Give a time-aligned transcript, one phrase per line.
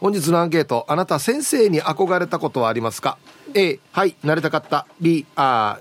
[0.00, 3.18] 本日のアンケートあなた先生に憧れたことはありますか
[3.54, 4.86] ？A はいなりたかった。
[4.98, 5.78] B あ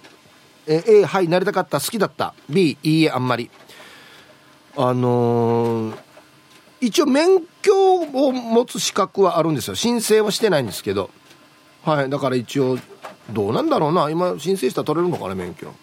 [0.68, 1.80] A はいなりたかった。
[1.80, 2.34] 好きだった。
[2.50, 3.50] B いいえあんまり。
[4.76, 5.98] あのー、
[6.82, 9.76] 一応免許を持つ資格はあるんですよ。
[9.76, 11.10] 申請はしてないんですけど。
[11.84, 12.78] はいだから一応
[13.32, 14.10] どうなんだろうな。
[14.10, 15.74] 今申請したら取れるのかな免許。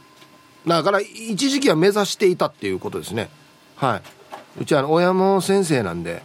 [0.67, 3.31] だから一時期は目指していたっていうことですね。
[3.77, 4.03] はい。
[4.61, 6.23] うちは親も先生なんで。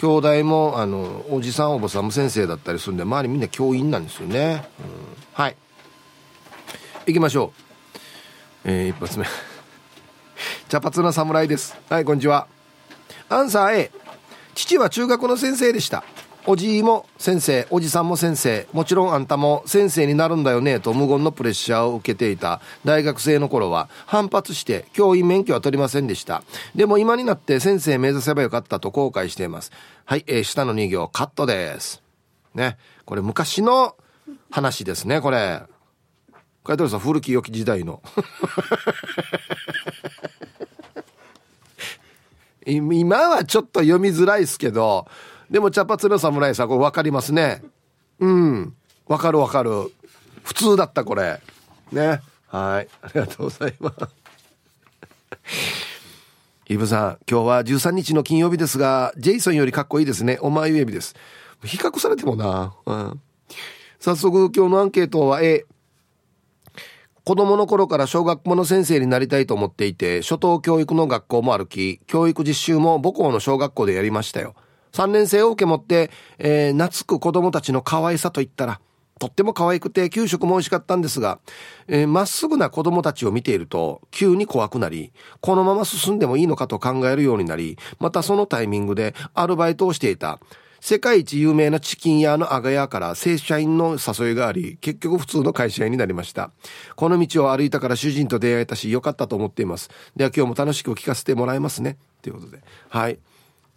[0.00, 4.86] 兄弟もあのおじさんおばさんも先生だったりするんで周りみんな教員なんですよね、うん、
[5.34, 5.56] はい。
[7.06, 7.52] 行きましょ
[8.64, 8.70] う。
[8.70, 9.26] えー、一発目。
[10.70, 11.76] 茶髪の侍です。
[11.90, 12.46] はいこんにちは。
[13.28, 13.90] アンサー A
[14.54, 16.02] 父は中学の先生でした。
[16.46, 22.60] おじいも先生おじさんも先生もちろんあんたも先生になるんだよねと無言のプレッシャーを受けていた。
[22.84, 26.42] 大学生の頃は反発して教員免許は取りませんでした。
[26.74, 29.70] でも今になって先生目指せばよかったと後悔しています。
[30.04, 32.02] はい、えー、下の2行カットです。
[32.54, 33.96] ねこれ昔の
[34.50, 35.62] 話ですねこれ。
[36.66, 38.02] 書いてあるさ古き良き時代の。
[42.66, 45.06] 今はちょっと読みづらいですけど
[45.50, 47.62] でも茶髪の侍さんこれ分かりますね。
[48.20, 48.74] うん。
[49.08, 49.92] 分かる分かる。
[50.44, 51.40] 普通だったこれ。
[51.90, 52.20] ね。
[52.46, 52.88] はい。
[53.02, 54.20] ありがとうございます。
[56.68, 60.38] イブさん今日は13日の金曜日ですがジェイソンよりかっこいいですね。
[60.40, 61.16] お前ゆえびです。
[61.64, 63.20] 比較されてもな、うん、
[63.98, 65.66] 早速今日のアンケートは A
[67.24, 74.54] 子供の頃から小学校の先生になりたいと思っていて初等教育の学校も歩き教育実習も母校の小学校でやりましたよ。
[74.92, 78.80] 3年生を受け持って、えー、懐く子供たちの可愛さといったら、
[79.18, 81.40] とっても可愛くて給食も美味しかったんですが、
[81.88, 90.40] えー、まっすぐな子供たちを見ていると急に怖くなり、このまま進んでもいいのかと考えるようになり、またそのタイミングでアルバイトをしていた
[90.80, 96.50] 世界一有名なチキン屋のアガヤから正社員の誘いがあり、結局普通の会社員になりました。
[96.96, 99.90] この道を歩いたから主人と出会えたし、良かったと思っています。
[100.16, 101.98] では今日も楽しく聞かせてもらいますね。
[102.22, 102.62] ということで。
[102.88, 103.18] はい。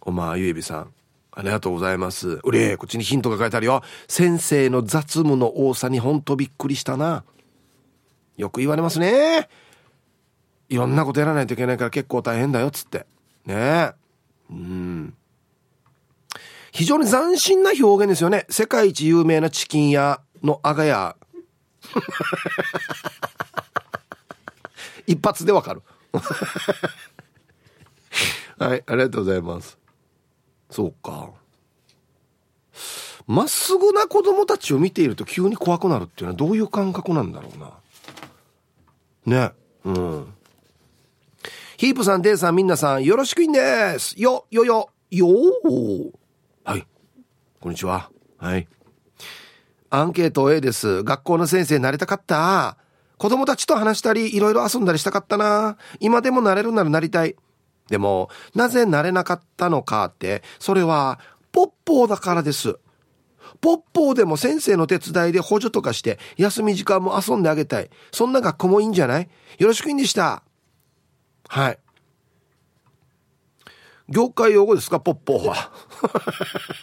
[0.00, 1.03] おまあゆえびさん。
[1.36, 2.38] ありがとうございます。
[2.44, 3.82] うれこっちにヒントが書いてあるよ。
[4.06, 7.24] 先生の雑務の多さにほんとびっくりしたな。
[8.36, 9.48] よく言われますね。
[10.68, 13.06] いろんなことやらないといけないから結構大変だよ、つって。
[13.44, 13.90] ね
[14.48, 15.14] うん。
[16.70, 18.46] 非常に斬新な表現ですよね。
[18.48, 21.16] 世界一有名なチキン屋のアガヤ。
[25.06, 25.82] 一発でわかる。
[28.58, 29.83] はい、ありがとうございます。
[30.74, 31.30] そうか。
[33.28, 37.58] まっすぐな子供たちを見ていると急に怖くなるっていうのはどういう感覚なんだろう
[39.30, 39.52] な。
[39.52, 39.52] ね。
[39.84, 40.34] うん。
[41.76, 44.20] ヒープさんデイさんみんなさんよろしくいんです。
[44.20, 45.28] よよよよ
[46.64, 46.84] はい。
[47.60, 48.10] こんにちは。
[48.38, 48.66] はい。
[49.90, 51.04] アンケート A です。
[51.04, 52.78] 学校の先生になりたかった。
[53.16, 55.76] 子供たちと話したりいろいろ遊んだりしたかったな。
[56.00, 57.36] 今でもなれるならなりたい。
[57.88, 61.20] でも、なぜなれなかったのかって、それは、
[61.52, 62.78] ポッポーだからです。
[63.60, 67.90] ポッポーでも先生の手伝いで補助とかして、休み時間も遊んであげたい。
[68.10, 69.28] そんな学校もいいんじゃない？
[69.58, 70.42] よろしくいいんでした。
[71.48, 71.78] はい。
[74.08, 75.70] 業界用語ですか、ポッポーは。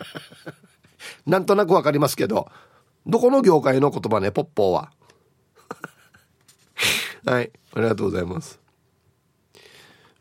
[1.26, 2.50] なんとなくわかりますけど、
[3.06, 4.92] どこの業界の言葉ね、ポッポーは。
[7.26, 8.61] はい、ありがとうございます。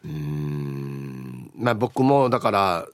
[0.04, 1.50] うん。
[1.56, 2.86] まあ僕もだから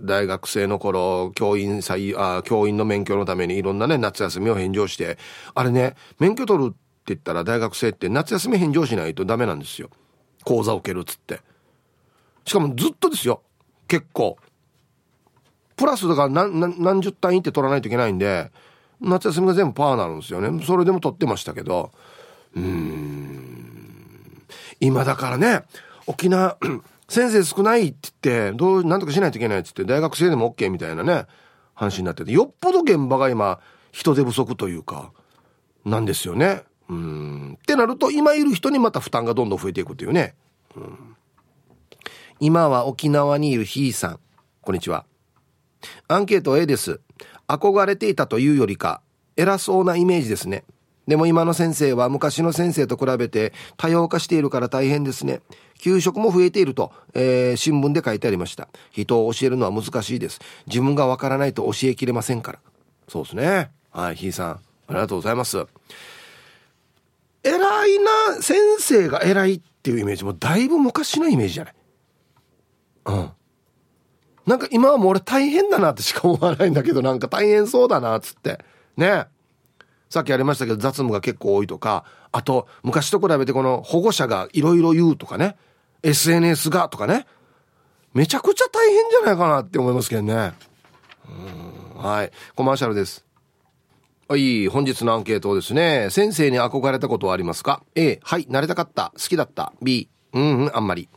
[0.00, 5.18] 大学生の頃教員採あ教員の免許のためにいろんなね夏休みを返上して
[5.54, 6.78] あれね免許取るって
[7.08, 9.90] 言ったら大学生って夏休み返上しないとダメなんですよ。
[10.44, 11.40] 講座を受けるっつって。
[12.44, 13.42] しかもずっとですよ。
[13.88, 14.36] 結構。
[15.76, 18.52] プラスだから何何十単位って取らないといけないんで
[19.00, 20.64] 夏休みが全部パーになるんですよね。
[20.64, 21.90] それでも取ってましたけど。
[22.54, 24.44] うん。
[24.80, 25.64] 今だからね
[26.06, 26.58] 沖縄
[27.08, 31.26] 先生少ないって言って、どう、なんとかしないといけないって言って、大学生でも OK みたいなね、
[31.74, 33.60] 話になってて、よっぽど現場が今、
[33.92, 35.12] 人手不足というか、
[35.84, 36.62] なんですよね。
[36.88, 37.58] うん。
[37.60, 40.34] ってなると、今いる人にまた負担がどんどん増えていくというね。
[40.76, 41.16] うん。
[42.40, 44.20] 今は沖縄にいるひーさん。
[44.62, 45.04] こんにちは。
[46.08, 47.00] アンケート A です。
[47.48, 49.02] 憧れていたというよりか、
[49.36, 50.64] 偉そうなイメージですね。
[51.06, 55.42] でも今の先生は昔の先生と比べて多様化しているから大変ですね。
[55.78, 58.68] 給食も増えていると、えー、新聞で書いてありました。
[58.90, 60.40] 人を教えるのは難しいです。
[60.66, 62.58] 自分がわからないと教えきれませんから。
[63.08, 63.70] そうですね。
[63.90, 64.50] はい、ひいさん。
[64.52, 64.60] あ
[64.90, 65.66] りがとうございます。
[67.42, 71.74] 偉いな、先生が偉いっていうイメージもだいぶ昔のイメージじゃない？
[73.06, 73.30] うん。
[74.46, 78.58] なんか今はもう俺大変だなってしか思わないんだけど、なんか大変そうだな、つって。
[78.96, 79.26] ね。
[80.14, 85.56] さっきありましたけど雑務が結構多いとか、あと昔と比べてこの保護者がいろいろ言うとかね、
[86.04, 87.26] SNS がとかね、
[88.12, 90.52] めちゃくちゃ大変じゃないかなって思いますけどね
[91.96, 92.00] うん。
[92.00, 92.30] はい。
[92.54, 93.24] コマーシャルです。
[94.28, 96.10] はい、本日のアンケートですね。
[96.10, 99.72] 先生に憧れたことはありますか ?A、はい、なれたかった、好きだった。
[99.82, 101.08] B、うん、うん、あんまり。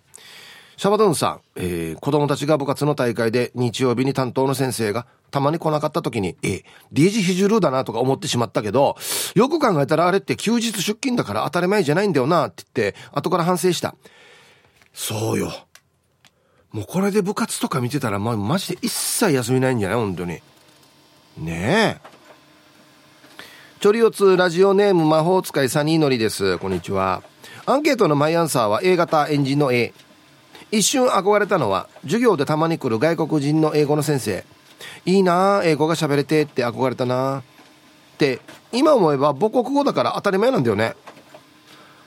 [0.75, 8.95] シャバドゥンさん、えー、子供たちが部活の大会で日曜日に担当の先生がたまに来なかった時に、え、ディージヒジュルだなとか思ってしまったけど、
[9.35, 13.95] よく考えたらあれって休日出勤だから当たり前じゃないんだよなって言って、後から反省した。
[14.93, 15.51] そうよ。
[16.71, 19.97] もうこれで部活とか見てたら、まあ、マジで一切休みないんじゃない？
[19.97, 20.41] 本当に。
[21.37, 22.17] ねえ。
[23.79, 26.57] チョリオツラジオネーム魔法使いサニーノリです。
[26.57, 27.21] こんにちは。
[27.65, 29.93] アンケートのマイアンサーは A 型エンジンの A。
[30.71, 34.45] 一瞬憧れたのは、授業でたまに来る外国人の英語の先生。
[35.07, 37.43] いいな英語が喋れてって憧れたなっ
[38.17, 38.41] て、
[38.73, 40.95] 今思えば母国語だから当たり前なんだよね。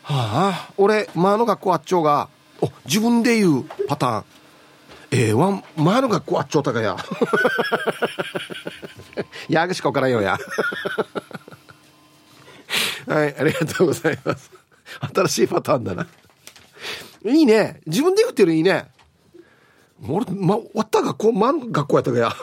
[0.03, 2.29] はあ、俺、前の学校あっちょうが、
[2.61, 4.25] お、自分で言うパターン。
[5.13, 6.97] ええー、わ前の学校あっちょうたかや。
[9.49, 10.39] やがしかわからんよや。
[13.09, 14.53] はい、ありがとうございます。
[15.15, 16.07] 新しいパターンだな。
[17.25, 17.81] いいね。
[17.87, 18.91] 自分で言ってるいいね。
[20.09, 22.33] 俺、ま、終わった学校、まん学校やったかや。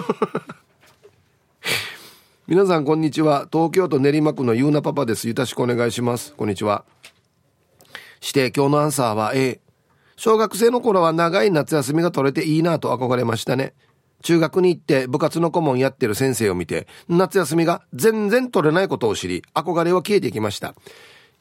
[2.48, 3.48] 皆さん、こんにちは。
[3.52, 5.28] 東京都練馬区のゆうなパパです。
[5.28, 6.34] よろしくお願いします。
[6.36, 6.86] こんにちは。
[8.22, 9.60] して、今日のアンサーは A。
[10.16, 13.74] 小学生の頃は長い夏休みが取れていいなと憧れましたね。
[14.24, 20.76] 中学に行って部活の顧問やってる先生を見て、夏休みが全然取れないことを知り、憧れは消えていきました。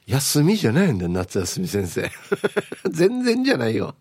[0.07, 2.11] 休みじゃないんだよ、夏休み先生。
[2.91, 3.95] 全然じゃないよ。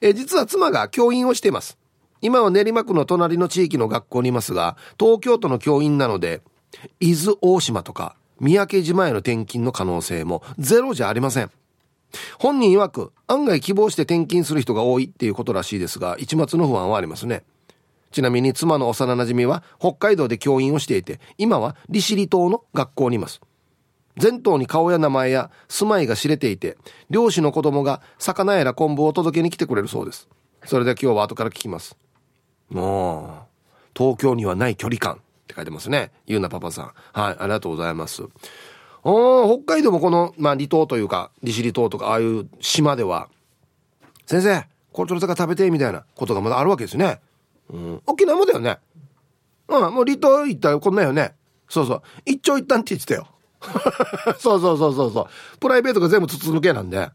[0.00, 1.78] え、実は妻が教員をしています。
[2.20, 6.42] 今は練馬区の隣の地域の学校にいますが、東京都の教員なので、
[7.00, 11.50] 伊豆大島とか三宅島への転勤の可能性もゼロじゃありません。
[12.38, 17.44] 本人曰く案外希望して転勤する人が多いっていうことらしいですが、一末の不安はありますね。
[18.10, 23.40] ちなみに妻の幼馴染は北海道で教員をしていて、今は利尻島の学校にいます。
[24.16, 26.76] 全島に顔や名前や住まいが知れていて、
[27.10, 30.28] 漁師の子供が魚やら昆布を届けに来てくれるそうです。
[30.64, 31.96] それで今日は後から聞きます。
[32.70, 35.16] もう、東京にはない距離感っ
[35.46, 36.12] て書いてますね。
[36.26, 36.92] ゆうなパパさん。
[37.12, 38.22] はい、ありがとうございます。
[39.02, 43.28] 北海道もこの、まあ、離島というか、利尻島とか、ああいう島では、
[44.26, 47.20] 先生、これ取れたか食べて、みたいなことがまだあるわけですね。
[47.70, 48.02] うん。
[48.06, 48.78] 沖縄もだよね。
[49.68, 51.34] うん、もう離島行ったらこんなよね。
[51.68, 52.02] そうそう。
[52.24, 53.26] 一長一短って言ってたよ。
[54.38, 55.58] そうそうそうそうそう。
[55.58, 57.10] プライベートが全部筒抜けなんで、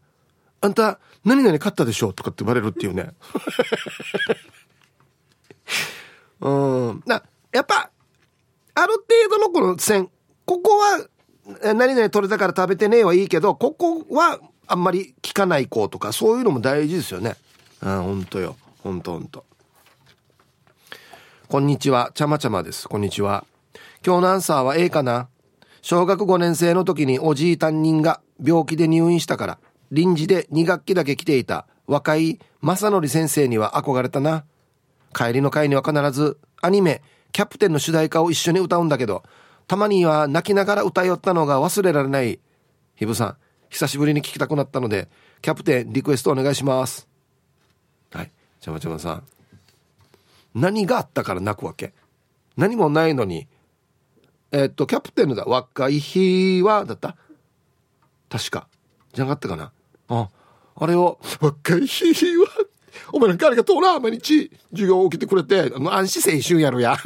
[0.62, 3.14] あんた、何々買ったでしょとかって言われるっていうね。
[6.42, 7.04] うん。
[7.06, 7.92] な、やっぱ、
[8.76, 10.10] ある程度のこの線、
[10.46, 11.06] ここは
[11.76, 17.36] 何々取れたから食べてねえはいいけど、ここはあんまり聞かない子とか、そういうのも大事ですよね。
[17.82, 18.56] うん、ほんとよ。
[18.84, 19.46] ほんとほんと。
[21.48, 22.12] こんにちは。
[22.14, 22.88] ちゃまちゃまです。
[22.88, 23.46] こんにちは。
[24.06, 25.28] 今日のアンサーは A かな？
[25.82, 29.60] 小学5年生の時におじい担任が病気で入院したから、
[29.92, 34.46] 臨時で2学期だけ来ていた若い正則先生には憧れたな。
[35.14, 39.24] 帰りの会には必ずアニメ、キャプテンの主題歌を一緒に歌うんだけど、
[39.68, 42.40] たまには泣きながら歌いよったのが忘れられない。
[42.96, 43.38] ひぶさん、
[43.70, 45.08] 久しぶりに聞きたくなったので、
[45.42, 47.08] キャプテンリクエストお願いします。
[48.12, 48.32] はい。
[48.60, 49.24] ちゃまちゃまさん。
[50.54, 51.94] 何があったから泣くわけ？
[52.58, 53.48] 何もないのに、
[54.52, 57.16] え、っと、キャプテンのだ、若い日は、だった？
[58.30, 58.68] 確か。
[59.14, 59.72] じゃなかったかな？
[60.08, 60.30] あ、
[60.76, 62.48] あれを、若い日は、
[63.14, 66.98] お前なんかありがとうな、毎日、授業を受けてくれて、あの安心青春やるや。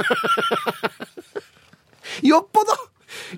[2.21, 2.71] よっぽど、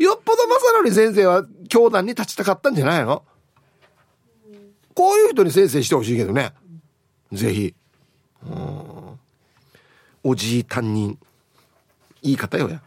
[0.04, 3.24] よっぽど正則先生は教団に立ちたかったんじゃないの？
[4.94, 6.54] こういう人に先生してほしいけどね。
[7.32, 7.74] ぜひ。
[8.48, 9.20] うん
[10.24, 11.20] おじい担任。
[12.24, 12.82] 言い方よや。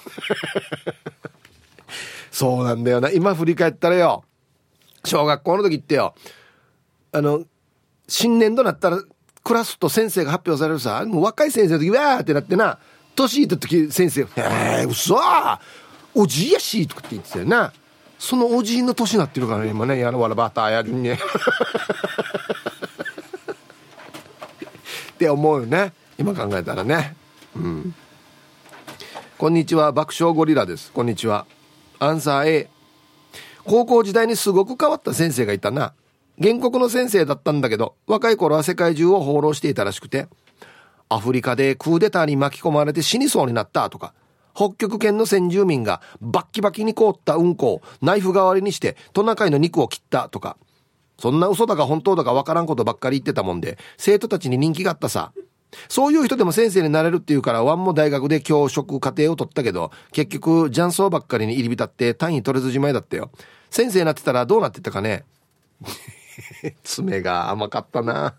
[2.30, 3.10] そうなんだよな。
[3.10, 4.24] 今振り返ったらよ。
[5.04, 6.14] 小学校の時ってよ。
[7.12, 7.44] あの、
[8.08, 9.02] 新年度なったら
[9.42, 11.04] クラスと先生が発表されるさ。
[11.06, 12.78] もう若い先生の時、わーってなってな。
[13.14, 15.18] 年いった時先生「えー、嘘
[16.14, 17.72] おじいやし」とかって言ってたよな
[18.18, 21.16] そのおじいの年になってるからね今ねやるわらバターやるに っ
[25.18, 27.16] て思うよね今考えたらね
[27.54, 27.94] うん
[29.40, 30.92] こんにちは爆笑ゴリラです。
[30.92, 31.46] こんにちは。
[31.98, 32.68] アンサー A
[33.64, 35.94] 高校時代にすごく変わった先生がいたな。
[36.38, 40.28] 原告の先生だったんだけど若い頃は世界中を放浪していたらしくて
[41.08, 44.12] アフリカでクーデターに巻き込まれて死にそうになったとか、
[44.54, 50.58] 北極圏の先住民がバッキバキに凍ったうんこをナイフ代わりにしてトナカイの肉を切ったとか、
[51.18, 55.32] そんな嘘だか本当だかわからんことばっかり言ってたもんで、生徒たちに人気があったさ。
[55.88, 63.30] そういう人でも先生になれるっていうから、ワンも大学で教職課程を取ったけど、結局、雀荘ばっかりに入り浸って単位取れずじまいだったよ。
[63.70, 65.24] 先生になってたらどうなってたかね
[66.82, 68.34] 爪が甘かったな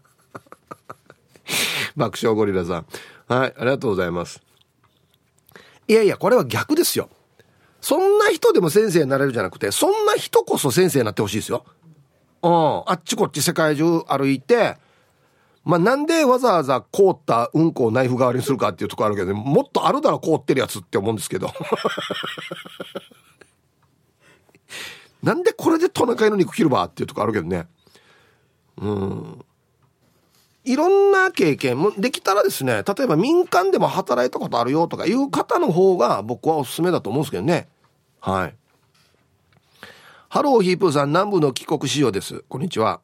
[1.95, 2.85] 爆笑ゴリラさん。
[3.27, 4.41] はい、ありがとうございます。
[5.87, 7.09] いやいや、これは逆ですよ。
[7.81, 11.65] そんな人でも先生になれるじゃなくて、そんな人こそ先生になってほしいですよ。
[12.43, 14.77] うん、あっちこっち世界中歩いて、
[15.63, 21.51] まあ、なんでわざわざ凍ったうんこをナイフ代わりにするかっていうとこあるけど、ね、もっとあるだろ凍ってるやつって思うんですけど。
[25.21, 27.67] なんでこれでトナカイの肉切るばっていうとこあるけどね。
[28.77, 29.45] うん。
[30.63, 37.67] いろんな経験もできたらですね、例えば民間でも働いたことあるよとかいう方の方が僕はおすすめだと思うんですけどね。
[38.19, 38.55] はい。
[40.29, 42.43] ハローヒープーさん南部の帰国仕様です。
[42.47, 43.01] こんにちは。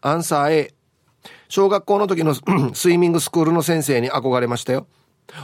[0.00, 0.75] アンサー A。
[1.48, 2.34] 小学校の時の
[2.74, 4.86] スイミングスクールの先生に憧れましたよ。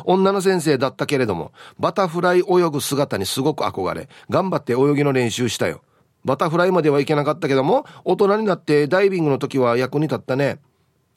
[0.04, 5.82] 女の先生だったけれども、バタフライ泳ぐ姿にすごく憧れ、頑張って泳ぎの練習したよ。
[6.24, 10.60] バタフライまではいけなかったけども、大人になってダイビングの時は役に立ったね。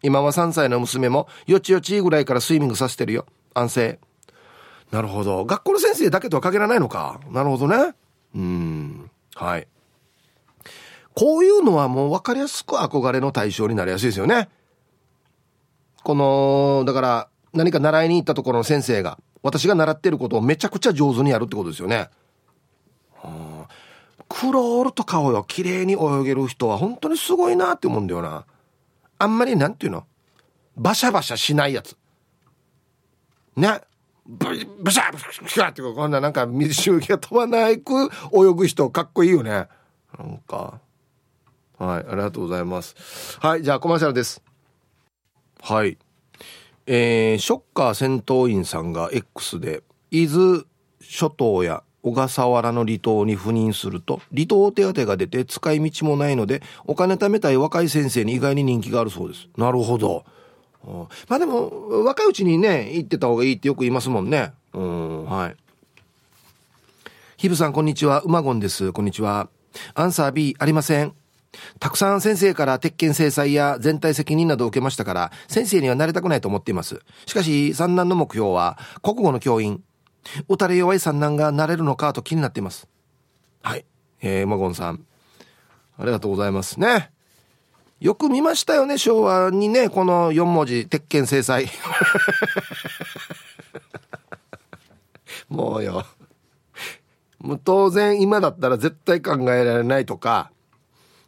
[0.01, 3.25] 今は3歳の娘も、よちよちぐらいからスイミングさせてるよ。
[3.53, 3.99] 安静。
[4.91, 5.45] なるほど。
[5.45, 7.19] 学校の先生だけとは限らないのか。
[7.31, 7.93] なるほどね。
[8.35, 9.11] うん。
[9.35, 9.67] はい。
[11.15, 14.49] こういうのはもう分かりやすく憧れの対象になりやすいですよね。
[16.03, 22.09] この、だから何か習いに行ったところの先生が私が習ってることをめちゃくちゃ上手にやるってことですよね。
[23.15, 23.67] はあ、
[24.27, 28.45] クロールとかをよ、綺麗に泳げる人は本当にすごいなって思うんだよな。
[29.17, 30.05] あんまりなんていうの？
[30.75, 31.95] バシャバシャしないやつ。
[33.55, 33.81] ね。
[34.27, 34.47] ブ
[34.81, 39.67] バシャブシャってこんななんか水しぶきが飛ばないく泳ぐ人かっこいいよね。
[40.19, 40.81] なんか。
[41.77, 43.37] はい、ありがとうございます。
[43.39, 44.41] はい、じゃあコマーシャルです。
[45.61, 45.97] はい。
[46.87, 50.63] えー、ショッカー戦闘員さんが X で、伊豆
[51.01, 59.47] 諸島や小笠原の離島に赴任すると、離島手当が出て使い道もないので、お金貯めたい若い先生に意外に人気があるそうです。
[59.57, 60.23] なるほど。
[61.27, 64.53] まあでも、若いうちにね、行ってた方がいいってよく言いますもんね。
[64.73, 65.55] うん、はい。
[67.37, 68.21] ヒブさん、こんにちは。
[68.21, 68.93] うまごんです。
[68.93, 69.49] こんにちは。
[69.95, 71.15] アンサー B、ありません。
[71.79, 77.01] たくさん先生から鉄拳制裁や全体責任などを受けましたから、先生にはなりたくないと思っています。
[77.25, 79.83] しかし、三男の目標は、国語の教員。
[80.47, 82.87] 打たれ弱い三男がなれるのかと気になっています。
[83.61, 83.85] はい。
[84.21, 85.05] えー、マゴンさん。
[85.97, 87.11] ありがとうございますね。
[87.99, 91.67] よく見ましたよね、昭和にね、この4文字、鉄拳制裁。
[95.47, 96.05] もうよ。
[97.39, 100.51] もう当然今だったら絶対考えられないとか、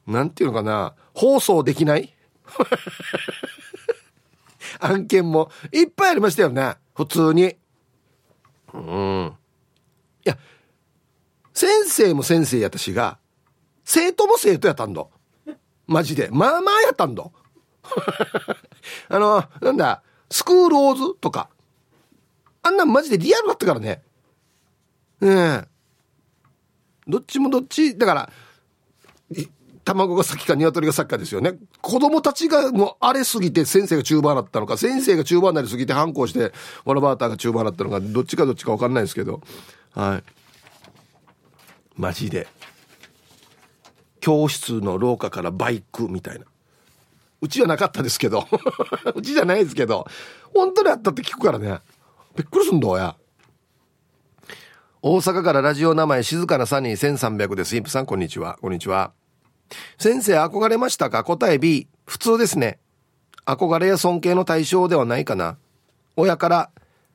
[0.08, 2.16] なんていうのかな、放送できない？
[4.80, 6.76] 案件もいっぱいありましたよね。
[6.96, 7.58] 普通に。
[8.74, 9.34] うん。
[10.26, 10.38] いや、
[11.54, 13.18] 先生も先生やったしが、
[13.84, 15.06] 生徒も生徒やったんだ。
[15.88, 16.30] マジで。
[16.32, 17.24] まあまあやったんだ。
[19.10, 21.50] あの、なんだ、スクールオーズとか。
[22.62, 24.04] あんなんマジでリアルだったからね。
[25.22, 25.68] うん。
[27.08, 28.30] どっちもどっち、だから、
[29.88, 31.54] 卵が先か鶏が先かですよね。
[31.82, 36.52] 子供たちがもう荒れすぎて先生が中盤だったのか、先生が中盤になりすぎて反抗して、
[36.84, 39.42] ワラバーターが中盤だったのか、どっちかどっちかわかんないですけど。
[39.94, 40.24] はい。
[41.96, 42.48] マジで。
[44.20, 46.46] 教室の廊下からバイクみたいな。
[47.40, 48.46] うちはなかったですけど。
[49.16, 50.06] うちじゃないですけど。
[50.54, 51.80] 本当にあったって聞くからね。
[52.36, 53.16] びっくりすんだや。
[55.02, 57.78] 大阪からラジオ名前静かなサニー1300です。
[57.78, 58.58] インプさんこんにちは。
[58.60, 59.14] こんにちは。
[59.98, 61.24] 先生憧れましたか？
[61.24, 61.88] 答え B。
[62.06, 62.80] 普通ですね。
[63.46, 65.58] 憧れや尊敬の対象ではないかな。
[66.16, 66.70] 親から、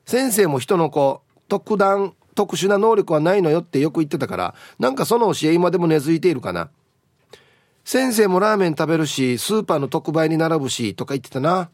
[0.07, 6.71] 先生も人の子、特段、特殊な能力はないのよってよく言ってたから、なんかその教え今でも根付いているかな。
[7.85, 11.71] 先生もラーメン食べるし、スーパーの特売に並ぶし、とか言ってたな。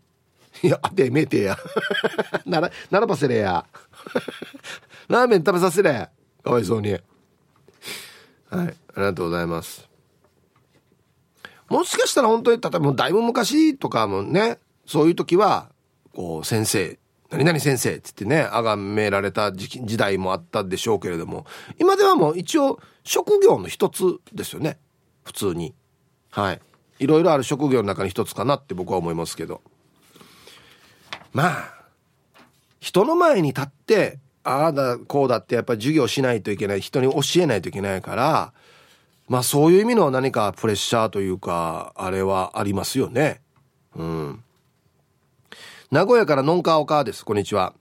[0.63, 1.57] いや、あてめえてや。
[2.47, 3.65] なら、並ばせれや。
[5.09, 6.09] ラーメン食べさせれ。
[6.43, 6.93] かわいそうに。
[6.93, 7.01] はい、
[8.51, 9.88] ありがとうございます。
[11.69, 15.71] もしかしたら本当に、例えばだいぶ昔とかもね、そういう時は、
[16.15, 16.99] こう、先生、
[17.31, 21.47] 何々先生って言ってね、崇められた時時代もあったでしょうけれども、
[21.79, 24.79] 今ではもう一応、職業の一つですよね。
[25.25, 25.75] 普通に。
[26.31, 26.61] はい。
[27.01, 29.61] いろいろある職業の中に一つかなって僕は思いますけど。
[31.33, 31.79] まあ、
[32.81, 38.53] 人の前に立ってああだこうだってやっぱり授業しないといけない人に教えないといけないから
[39.29, 43.43] まあそういう意味の何かプレッシャーというかあれはありますよね。
[43.95, 44.45] うん。
[45.91, 47.25] 名古屋からノンカオカーです。
[47.25, 47.75] こんにちは。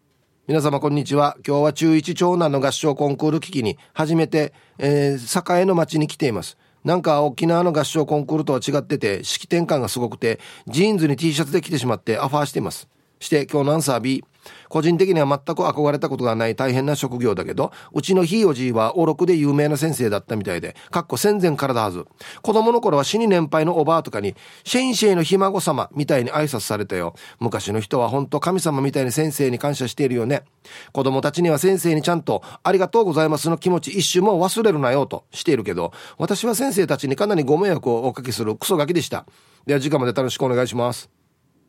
[0.48, 1.38] 皆様こんにちは。
[1.46, 6.58] 今日は中1長男の合唱コンクール聴きに初めて、えー、栄の町に来ています。
[6.84, 12.90] なんか沖縄の合唱コンクールとは違ってて式典感がすごくてジーンズに T シャツで来てしまってアファーしています。
[13.20, 14.24] して今日のアンサー B
[14.70, 22.06] 個人的には全く憧れたことがない大変な職業だけど、うちのひいおじいはおろくで有名な先生だったみたいで、かっこ戦前からだはず。
[22.42, 27.16] 子供の頃は死に年配のおばあとかに、シェンシェイのひ孫様みたいに挨拶されたよ。
[27.40, 30.44] 昔の人は本当神様みたいに先生に感謝しているよね。
[30.92, 39.26] 子供たちには先生にちゃんと、ありがとうございますの気持ち一瞬も忘れるなよとしているけど、私は先生たちにかなりご迷惑をおかけするクソガキでした。
[39.66, 41.10] では時間まで楽しくお願いします。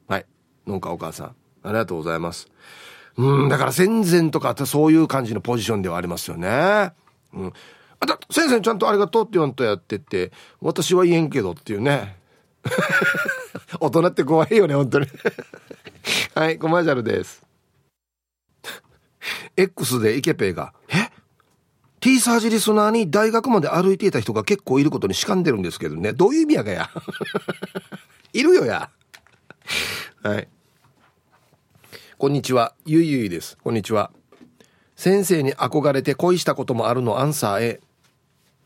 [0.07, 0.27] はい。
[0.67, 2.49] 農家お母さん、ありがとうございます。
[3.17, 6.93] うん、だから戦前とかってそういう感じのポジションではありますよね。
[7.35, 7.53] うん。
[8.01, 12.17] あだ、先生ちゃんとありがとうって言わんとやってって、私は言えんけどっていうね。
[13.81, 15.07] 大人って怖いよね、本当に
[16.35, 17.43] はい、コマーシャルです。
[19.57, 21.11] X でイケペイが、え
[21.99, 26.13] ?T サージリスナーに大学まで歩いていた人が結構いることにしかんでるんですけどね。
[26.13, 26.91] どういう意味やがや。
[28.33, 28.91] いるよや。
[30.23, 30.49] はい。
[32.21, 32.75] こんにちは。
[32.85, 33.57] ゆいゆいです。
[33.63, 34.11] こんにちは。
[34.97, 37.81] 先生に憧れて恋したこともあるのアンサー A。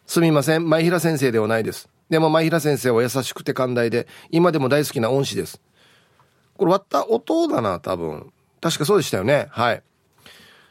[0.06, 0.70] すみません。
[0.70, 1.90] 前平先生ではないです。
[2.08, 5.60] でも前平先生は優しくて寛大で、今でも大好きな恩師です。
[6.56, 8.32] これ割った音だな、多分。
[8.62, 9.48] 確かそうでしたよね。
[9.50, 9.82] はい。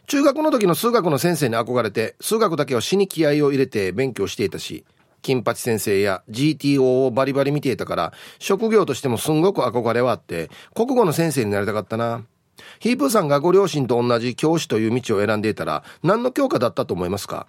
[0.08, 4.86] 中学の時の数学の先生に憧れて、数学だけは死に気合を入れて勉強していたし、
[5.22, 12.26] 金八先生や GTO をバリバリ見ていたから、職業としてもすんごく憧れはあって、国語の先生になりたかったな。
[12.80, 17.48] ヒープーさんがご両親と同じ教師という道を選んでいたら何の教科だったと思いますか？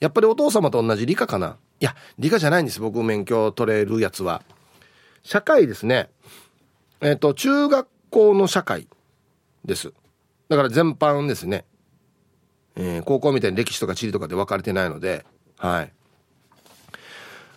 [0.00, 1.56] やっぱりお父様と同じ理科かな？
[1.80, 2.80] いや理科じゃないんです。
[2.80, 4.42] 僕免許取れるやつは。
[5.22, 6.10] 社会ですね。
[7.00, 8.86] えっ、ー、と中学校の社会
[9.64, 9.92] です。
[10.48, 11.64] だから全般ですね、
[12.76, 15.24] えー、高校みたいに歴史とか地理とかで分かれてないので。
[15.56, 15.92] はい。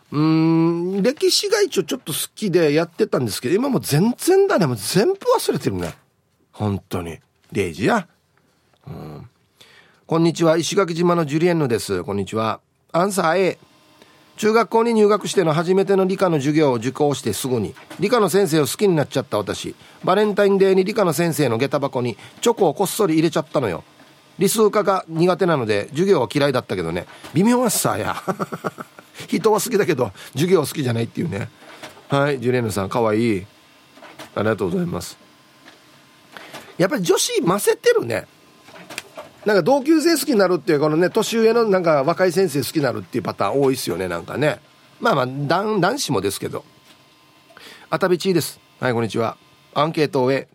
[0.10, 4.66] うん歴史が一応ちょっと好きでやってたんですけど今も全然だね。
[4.66, 5.94] もう全部忘れてるね。
[6.58, 7.20] 本当に。
[7.52, 8.08] デイジや。
[8.88, 9.30] うん。
[10.08, 10.58] こんにちは。
[10.58, 12.04] 石垣島のジュリエンヌです。
[12.04, 12.62] こんにちは。
[12.92, 13.60] アンサー A。
[14.38, 23.84] 中学校に入学しての初めての理科の授業を受講してすぐに理科の先生を好きになっちゃった私バレンタインデーに理科の先生の下駄箱にチョコをこっそり入れちゃったのよ
[24.38, 28.16] 理数科が苦手なので授業は嫌いだったけどね微妙なさや
[29.28, 31.50] 人は好きだけど授業は好きじゃないっていうね
[32.10, 33.46] はいジュリエヌさんかわいい
[34.36, 35.27] ありがとうございます
[36.78, 38.28] やっぱり女子ませてるね。
[39.46, 44.60] なんか同級生好きになるっていうこのね年上のなんか若い先生好きになるっていうパターン多いっすよねなんかね。
[45.00, 46.66] まあまあ男男子もですけど。
[47.90, 48.60] あたびちです。
[48.80, 49.38] はいこんにちは。
[49.74, 50.48] アンケートを終え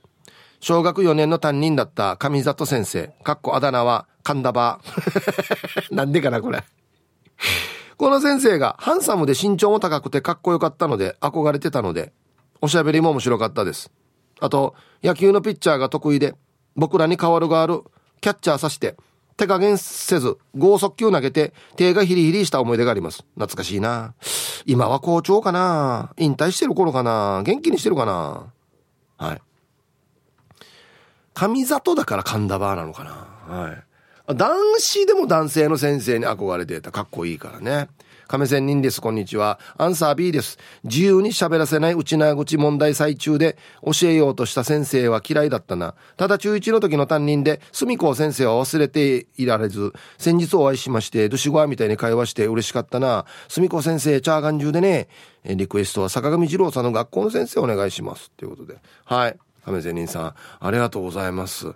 [0.60, 3.10] 小学4年の担任だった上里先生。
[3.24, 6.62] かっこあだ名は神田バー なんでかなこれ。
[7.96, 12.12] この先生がハンサムで身長も高くてかっこよかったので憧れてたので
[12.60, 13.90] おしゃべりも面白かったです。
[14.42, 14.74] あと、
[15.04, 16.34] 野球のピッチャーが得意で、
[16.74, 17.82] 僕らに代わるがある、
[18.20, 18.96] キャッチャーさして、
[19.36, 23.24] 手加減せず、剛速球投げて、手がヒリヒリした思い出があります。
[23.34, 24.14] 懐かしいな。
[24.66, 28.52] 今は校長かな引退してる頃かな元気にしてるかな
[29.16, 29.42] はい。
[31.34, 34.34] 上里だから神田バーなのかなはい。
[34.34, 36.90] 男子でも男性の先生に憧れてた。
[36.90, 37.88] かっこいいからね。
[38.32, 39.02] 亀仙人です。
[39.02, 39.60] こんにちは。
[39.76, 40.58] アンサー B です。
[40.84, 45.94] 自由に喋らせない内縄口問題最中で教えようとした先生は嫌いだったな。
[46.16, 53.26] ただ中1の時の担任で、隅子先生は忘れていられず、先日お会いしまして、ドシゴアみたいに会話して嬉しかったな。
[53.48, 55.08] 隅子先生、チャーガン中でね、
[55.44, 58.30] リクエストは坂上二郎さんの学校の先生お願いします。
[58.38, 58.78] ということで。
[59.04, 59.36] はい。
[59.66, 61.74] 亀仙人さん、ありがとうございます。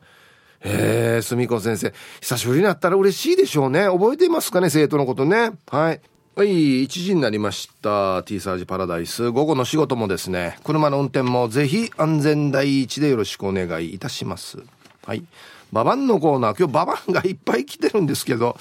[0.63, 1.93] えー、すみこ先生。
[2.23, 3.85] 久しぶりになったら嬉しいでしょうね。
[3.89, 5.51] 覚えていますかね、生徒のことね。
[5.67, 6.01] はい。
[6.39, 8.23] はい、1時になりました。
[8.25, 9.31] T サージパラダイス。
[9.31, 14.59] 午後の仕事もですね、車の運転もぜひ安全第一でよろしくお願いいたします。
[15.07, 15.25] はい。
[15.73, 18.55] ババンのコーナー、今日ババンがいっぱい来てるんですけど、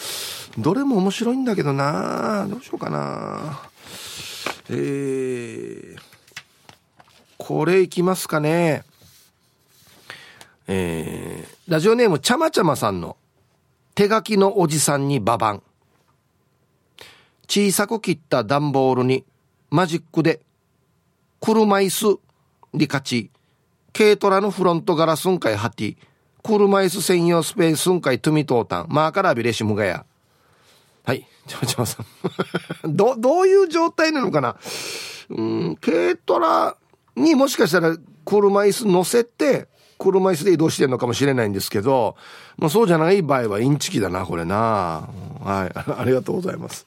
[0.58, 3.60] どれも面白いんだけどなどうしようかな
[4.70, 6.00] えー、
[7.38, 8.86] これいきますかね。
[10.70, 13.18] えー、ラジオネームちゃまちゃまさんの
[13.96, 15.64] 手書きのおじさんにババン。
[17.48, 19.24] 小さく切った段ボールに
[19.70, 20.42] マジックで
[21.40, 22.20] 車椅子
[22.74, 23.32] に勝ち
[23.94, 25.96] 軽トラのフロントガラスんかいはて
[26.44, 30.06] 車椅子専用スペースんかいトゥミトータン、マーカラビレシムガヤ。
[31.04, 31.28] はい。
[31.48, 32.06] ちょちょさん。
[32.96, 34.56] ど、どういう状態なのかな？
[35.30, 36.78] うん、軽トラ
[37.16, 42.16] にもしかしたら車椅子乗せて、車椅子で移動してるのかもしれないんですけど、
[42.58, 45.10] まあそうじゃない場合はインチキだな、これな。
[45.44, 45.94] はい。
[46.00, 46.86] ありがとうございます。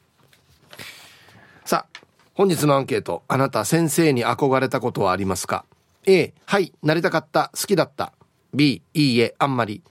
[1.69, 2.01] さあ、
[2.33, 3.25] 本日のアンケート。
[3.29, 5.67] あなた先生に憧れたことはありますか
[6.07, 8.15] ?A、はい、なりたかった、好きだった。
[8.55, 9.83] B、いいえ、あんまり。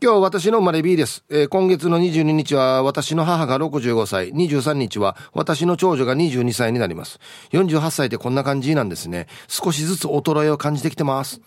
[0.00, 7.18] 今日私の生まれ B です、えー、今月の22日は私の母が65歳、23日は私の長女が22歳になります。
[7.50, 9.26] 48歳でこんな感じなんですね。
[9.48, 11.40] 少しずつ衰えを感じてきてます。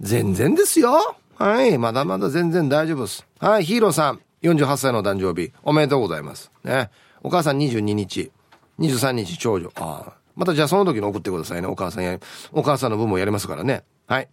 [0.00, 1.16] 全然ですよ。
[1.34, 1.76] はい。
[1.76, 3.26] まだまだ全然大丈夫です。
[3.40, 3.64] はい。
[3.64, 4.20] ヒーローさん。
[4.42, 5.52] 48歳の誕生日。
[5.64, 6.52] おめでとうございます。
[6.62, 6.88] ね。
[7.20, 8.30] お母さん22日。
[8.78, 9.72] 23日長女。
[9.74, 10.12] ああ。
[10.36, 11.66] またじゃあその時に送ってくださいね。
[11.66, 12.16] お母さんや、
[12.52, 13.82] お母さんの分もやりますからね。
[14.06, 14.28] はい。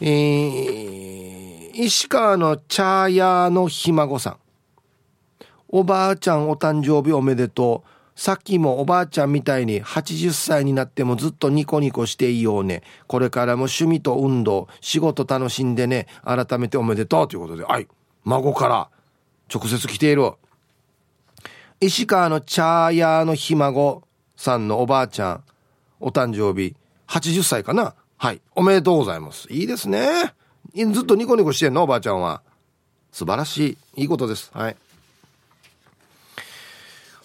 [0.00, 4.36] えー、石川の茶屋のひ孫さん。
[5.68, 8.20] おばあちゃんお誕生日おめでとう。
[8.20, 12.82] さっきもおばあちゃんみたいに80歳になってもずっとニコニコしていようね。
[13.06, 16.06] これからも趣味と運動、仕事楽しんでね。
[16.24, 17.88] 改めておめでとうということで、はい。
[18.24, 18.90] 孫から
[19.52, 20.32] 直接来ている。
[21.80, 24.02] 石川の茶屋のひ孫
[24.36, 25.44] さんのおばあちゃん、
[26.00, 28.40] お誕生日、80歳かなはい。
[28.54, 29.46] おめでとうございます。
[29.52, 30.34] いいですね。
[30.74, 31.82] ずっとニコニコしてんの？
[31.82, 32.42] おばあちゃんは。
[33.12, 34.02] 素晴らしい。
[34.02, 34.50] いいことです。
[34.52, 34.76] はい。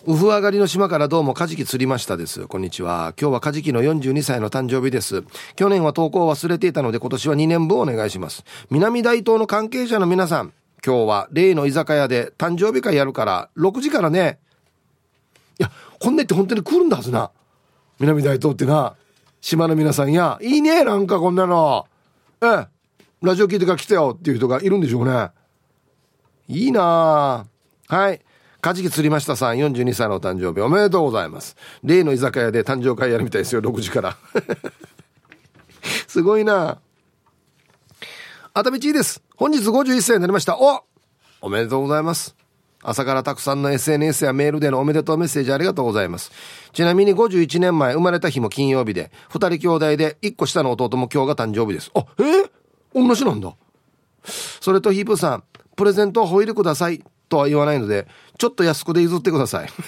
[0.06, 2.48] ウフ上がりの島からどうもカジキ釣りましたです。
[2.48, 3.14] こんにちは。
[3.20, 5.24] 今日はカジキの42歳の誕生日です。
[5.56, 8.44] 去年は投稿を忘れていたので今年は2年分お願いします。
[8.72, 14.40] 南大東の関係者の皆さん、今日は例の居酒屋で誕生日会やるから6時からね。
[15.60, 17.30] いや、こんなって本当に来るんだはずな。
[18.00, 18.96] 南大東ってな。
[19.42, 21.88] 島の皆さんや、いいね、なんかこんなの。
[22.42, 22.68] ええ、
[23.22, 25.32] ラジオ聞いてから来たよっていう人がいるんでしょうね。
[26.48, 27.48] いいな
[27.88, 28.22] はい。
[28.62, 31.58] カジキ釣りましたさん、42歳のお誕生日おめでとうございます。
[31.84, 34.18] 例の居酒屋で誕生会やるみたいですよ、6時から。
[36.08, 36.80] すごいな
[38.54, 39.24] 熱海地いです。
[39.36, 40.60] 本日51歳になりました。
[40.60, 40.84] お
[41.42, 42.36] おめでとうございます。
[42.84, 46.32] 朝からたくさんの SNS やメールでのおめでとうメッセージありがとうございます。
[46.74, 51.92] ちなみに51年前生まれた日も金曜日で、2人兄弟で1個下の弟も今日が誕生日です。
[51.94, 52.50] あ、えー、
[52.94, 53.54] 同じなんだ。
[54.24, 55.44] それとヒープさん、
[55.76, 57.04] プレゼントをホイールください。
[57.32, 59.70] とは言わないので、ちょっと安くで譲ってください。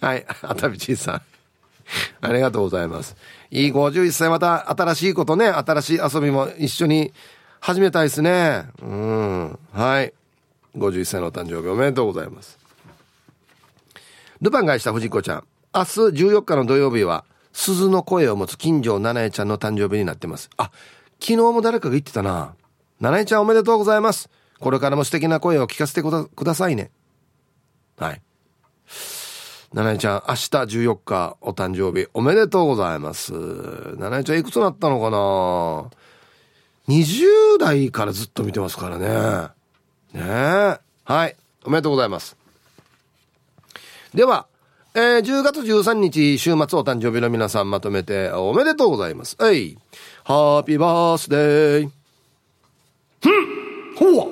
[0.00, 1.22] はい、熱海ちいさん。
[2.20, 3.16] ありがとうございます。
[3.50, 7.14] いい51歳また新しいことね、新しい遊びも一緒に
[7.60, 8.66] 始めたいですね。
[8.80, 9.58] うん。
[9.72, 10.14] はい。
[10.76, 12.58] 51歳のお誕生日おめでとうございます。
[14.40, 15.44] ルパンがした藤子ちゃん。
[15.74, 20.48] 明日14日の土曜日は、鈴の声を持つ金城七重ちゃんの誕生日になってます。
[20.56, 20.70] あ、
[21.20, 22.54] 昨日も誰かが言ってたな。
[23.00, 24.30] 七重ちゃんおめでとうございます。
[24.60, 26.90] これからも素敵な声を聞かせてくださいね。
[27.96, 28.22] はい。
[29.72, 33.32] 七重ちゃん、明日14日お誕生日おめでとうございます。
[33.96, 35.90] 七重ちゃんいくつになったのかな？
[36.88, 39.08] ?20 代からずっと見てますからね。
[40.12, 40.80] ねえ。
[41.04, 41.36] はい。
[41.64, 42.36] おめでとうございます。
[44.14, 44.46] では、
[44.94, 49.36] えー、10月13日週末お誕生日の皆さんまとめておめでとうございます。
[49.38, 49.76] はい。
[50.24, 51.90] ハッピーバースデー。
[53.20, 54.26] ふんほわ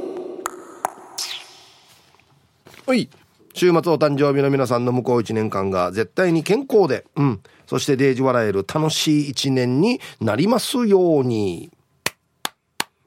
[2.86, 3.08] はい
[3.52, 11.70] 週末お誕生日の皆さんの向こう1年間が絶対に健康で、うん、そしてデージ笑える楽しい1年になりますように。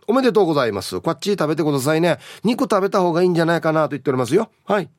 [0.09, 0.99] おめでとうございます。
[1.01, 2.17] こっち食べてくださいね。
[2.43, 4.49] 肉食べた方がいいんじゃないかなと言っておりますよ。
[4.65, 4.89] はい。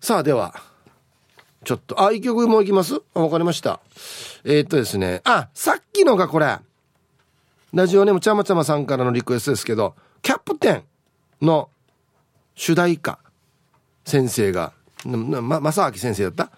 [0.00, 0.60] さあ、では、
[1.64, 3.00] ちょっと、あ、一曲もいきます？
[3.14, 3.78] わかりました。
[4.42, 6.58] えー、っとですね、あ、さっきのがこれ。
[7.74, 10.84] ラジオネームちゃまちゃまさんからのリクエストですけど、キャプテン
[11.40, 11.70] の
[12.56, 13.20] 主題歌
[14.04, 14.72] 先生が
[15.04, 16.50] ま正明先生だった？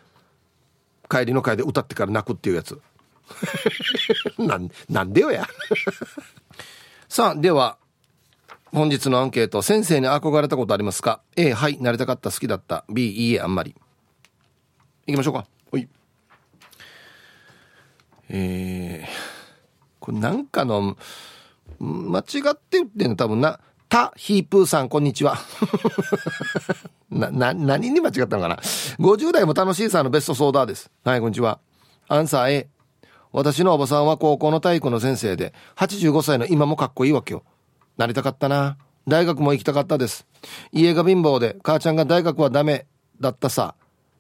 [1.15, 2.81] 帰りの会で歌ってから泣くっていうやつ
[4.39, 5.47] なんなんでよや
[7.09, 7.79] さあでは
[8.73, 12.85] 本日のアンケート、先生に憧れたことありますか ?A、はい、なりたかった、好きだった。
[12.89, 13.75] B、いいえ、あんまり。
[15.09, 15.47] 行きましょうか。
[15.73, 15.89] はい。
[18.29, 19.09] えー、
[19.99, 20.97] これなんかの、
[21.81, 23.17] 間違って言ってんの？
[23.17, 25.37] 多分な、タ・ヒープーさん、こんにちは。
[27.11, 28.57] な、な、何に間違ったのかな
[29.01, 30.93] ?50 代も楽しいさのベストソーダーです。
[31.03, 31.59] はい、こんにちは。
[32.07, 32.69] アンサー A。
[33.33, 37.45] 私のおばさんは高校の体育の先生で、85歳の今もかっこいいわけよ。
[37.97, 38.77] なりたかったな。
[39.07, 40.27] 大学も行きたかったです。
[40.73, 42.87] 家が貧乏で、母ちゃんが大学はダメ
[43.21, 43.75] だったさ。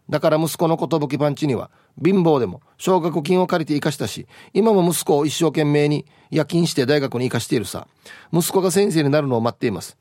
[0.08, 1.70] だから息子の寿パンチには、
[2.02, 7.86] 貧乏でも奨学金を借りて生かしたし、今も息子を一生懸命に夜勤して大学に生かしているさ。
[8.32, 9.96] 息子が先生になるのを待っています。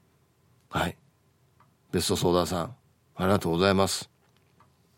[0.69, 0.97] はい。
[1.91, 2.75] ベストソーダーさん、
[3.15, 4.09] ありがとうございます。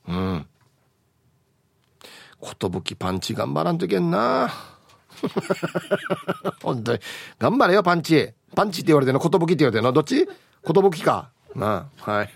[0.07, 0.45] うん。
[2.41, 4.51] 寿パンチ頑張らんといけんな。
[6.61, 6.99] 本当に。
[7.39, 8.33] 頑張れよ、パンチ。
[8.55, 10.27] パンチって言われてるの、寿って言われてるのどっち
[10.65, 11.29] 寿か。
[11.55, 12.29] なあ、はい。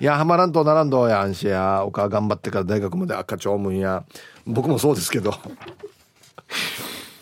[0.00, 1.84] いや、はまらんとならんどや、んしや。
[1.84, 4.04] おか頑張ってから大学まで赤ちょうむんや。
[4.46, 5.34] 僕もそうですけど。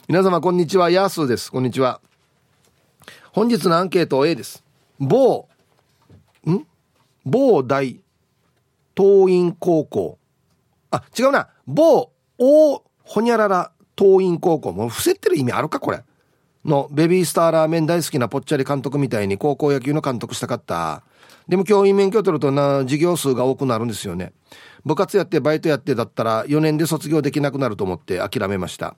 [0.09, 0.91] 皆様、こんにちは。
[0.91, 1.51] ヤースーです。
[1.53, 2.01] こんにちは。
[3.33, 4.65] 本日のアンケート A です。
[4.99, 5.49] 某、
[6.47, 6.67] ん
[7.25, 8.01] 某大、
[8.97, 10.19] 東院高校。
[10.91, 11.49] あ、違うな。
[11.71, 14.73] 某、大、ほにゃらら、東院高校。
[14.73, 16.03] もう伏せてる意味あるかこれ。
[16.65, 21.03] のベビースターラーメン大好きなぽっちゃり監督みたいに高校野球の監督したかった。
[21.49, 24.33] でも教員免許取るとな、授業数が多くなるんですよね。
[24.85, 28.95] 部活やってバイトやってだったら4年で卒業できなくなると思って諦めました。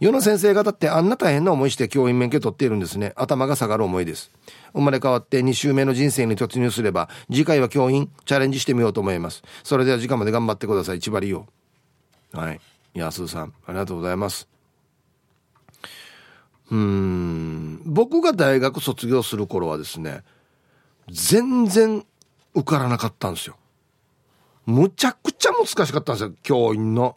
[0.00, 3.12] 世の先生方ってあんな大変な思いして教員免許取っているんですね。
[3.16, 4.30] 頭が下がる思いです。
[4.72, 9.42] 生まれ変わって2週目の人生に突入すれば、次回は教員チャレンジしてみようと思います。
[9.62, 11.00] それでは時間まで頑張ってください。
[11.00, 11.46] 千葉りよ。
[12.34, 12.60] はい。
[12.94, 14.48] 安すさん、ありがとうございます。
[16.70, 20.24] うん僕が大学卒業する頃はですね
[21.10, 22.04] 全然
[22.54, 23.56] 受からなかったんですよ。
[24.66, 27.16] むちゃくちゃ難しかったんですよ教員の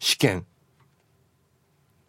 [0.00, 0.44] 試験。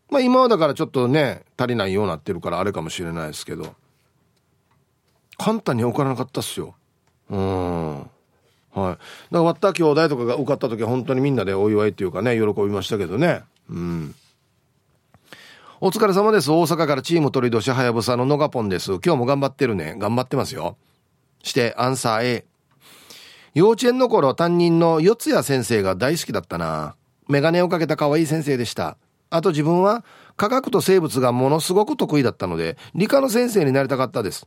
[0.09, 3.75] まあ今はだからちょっとね足りないようになってるからあれかもしれないですけど。
[5.37, 6.75] 簡単に受からなかったっすよ。
[7.29, 8.09] うん。
[8.73, 8.99] はいだか
[9.31, 14.15] ら割った兄弟とかが受かった時は本当にみんなでお祝いっていうかね喜びましたけどねうん
[15.83, 16.51] お疲れ様です。
[16.51, 18.91] 大阪からチーム鳥年はやぶさののがぽんです。
[19.03, 19.95] 今日も頑張ってるね。
[19.97, 20.77] 頑張ってますよ。
[21.41, 22.45] して、アンサー A。
[23.55, 26.95] 幼稚園の頃、担任の四谷先生が大好きだったな。
[27.27, 28.95] メガネをかけた可愛い先生でした。
[29.31, 30.05] あと自分は
[30.37, 34.45] 科学と生物がものすごく得意だったので、理科の先生になりたかったです。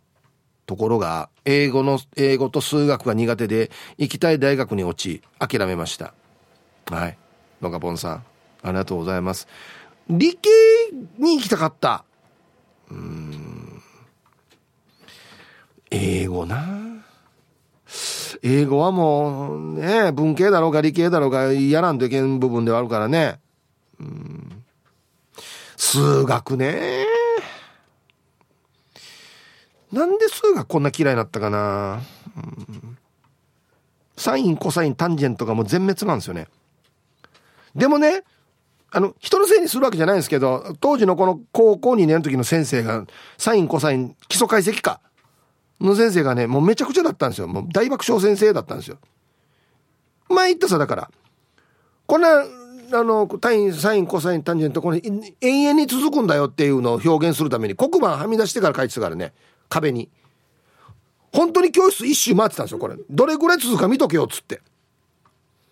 [0.66, 6.14] ところが、英語の、英語と数学が苦手で、行きたい大学に落ち、諦めました。
[6.90, 7.18] はい。
[7.61, 8.24] のがぽんさん、
[8.62, 9.46] ありがとうございます。
[10.09, 10.50] 理系
[11.18, 12.05] に行きたかった。
[12.90, 13.83] うん。
[15.90, 17.05] 英語な。
[18.42, 23.40] 英語はもうね、文系だろうが理系だろうが嫌なんといけん部分ではあるからね。
[24.00, 24.64] うん。
[25.77, 27.07] 数学ね。
[29.94, 32.02] なんで数学こんな嫌いになったかな？
[32.37, 32.98] うん、
[34.16, 36.48] サイン、コサイン、タンジェントがもう全滅なんですよね。
[37.76, 38.24] でもね、
[38.90, 43.07] あの、人のせいにするわけじゃないんですけど、当時のこの高校2年の時の先生が、
[43.38, 45.00] サイン、コサイン、基礎解析科
[45.80, 47.48] の先生がね、もうめちゃくちゃだったんですよ。
[47.48, 48.98] もう大爆笑先生だったんですよ。
[50.28, 51.11] 前言ったさ、だから、
[52.07, 52.28] こんな、
[52.92, 59.33] あの、単位、サイン、コサイン、タンジェント、これ、永遠に続くんだよっていうのを表現するために、黒板はみ出してから書いてたからね、
[59.74, 60.08] 壁に。
[61.32, 62.94] 本当に教室一周回ってたんですよ、これ。
[63.10, 64.62] どれぐらい続くか見とけよ、っつって。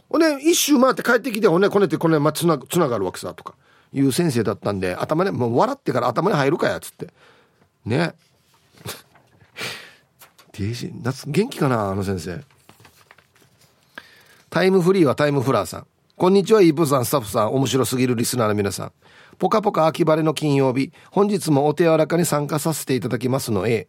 [0.08, 3.54] ほんで、一周回って帰ってきて、ほんで、こねてこね、ま、つな、つながるわけさ、とか。
[3.94, 7.08] いう先生だったんで、頭に、もう笑ってから頭に入るかやっ、つって。
[7.84, 8.14] ね。
[11.02, 12.42] 夏、元気かな、あの先生。
[14.50, 15.86] タイムフリーはタイムフラーさん。
[16.16, 18.92] こんにちは、イープさん、スタッフさん、面白すぎるリスナーの皆さん。
[19.38, 23.88] ぽかぽか秋晴れの金曜日、本日もお手柔らかに参加させていただきますの A。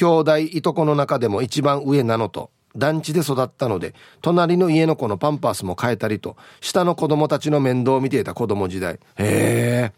[0.00, 8.94] 兄弟いとこの中でも一番上なのと、団地で育ったので、隣の家の子のパンパースも変えたりと、下の子供たちの面倒を見ていた子供時代。
[8.94, 9.92] へえ。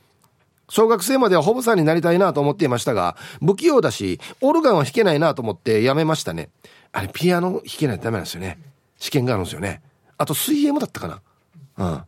[0.68, 6.48] 小学生まではホブさんになりたいなと思っていましたが、不器用だし、オルガンは弾けないなと思ってやめましたね。
[6.90, 8.58] あれ、ピアノ弾けないとダメなんですよね。
[8.98, 9.82] 試験があるんですよね。
[10.18, 11.20] あと、水泳もだったかな。
[11.78, 12.02] うん。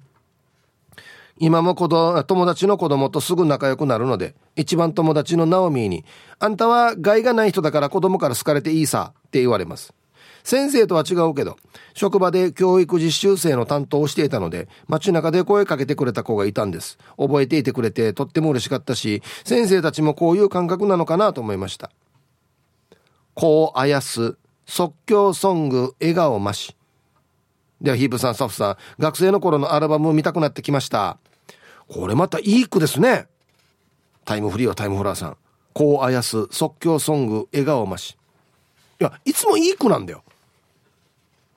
[1.38, 6.04] 今も子供友達の子供とすぐ仲良くなるので、一番友達のナオミーに、
[6.38, 9.94] あんたは害がない人だから子供から好かれていいさって言われます。
[10.44, 11.56] 先生とは違うけど、
[11.94, 16.98] 職場で教育実習生の担当をしていたので、街中で声かけてくれた子がいたんです。
[17.16, 21.90] 覚えていてくれてとっても嬉しかったし、先生たちもこういう感覚なのかなと思いました。
[23.32, 26.76] こうあやす、即興ソング、笑顔まし。
[27.80, 31.18] では、ヒープさん、スタッフさん、学生の頃のアルバム見たくなってきました。
[31.88, 33.26] これまたいい句ですね。
[34.24, 35.36] タイムフリーはタイムフラーさん。
[35.74, 38.16] こうあやす、即興ソング、笑顔まし。
[39.00, 40.22] いや、いつもいい句なんだよ。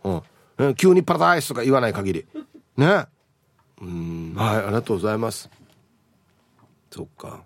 [0.03, 0.75] うん。
[0.75, 2.25] 急にパラダイスとか言わない限り。
[2.75, 3.05] ね。
[3.79, 5.49] うん、はい、ありがとうございます。
[6.89, 7.43] そっか。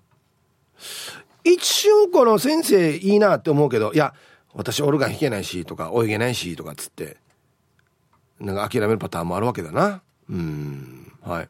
[1.44, 4.14] 一瞬この先生いいなって思うけど、いや、
[4.54, 7.18] 私オルガン弾けないしとか、泳げないしとかっつって、
[8.42, 10.02] なんか諦めるパターンもあるわけだな。
[10.30, 11.50] うん、はい。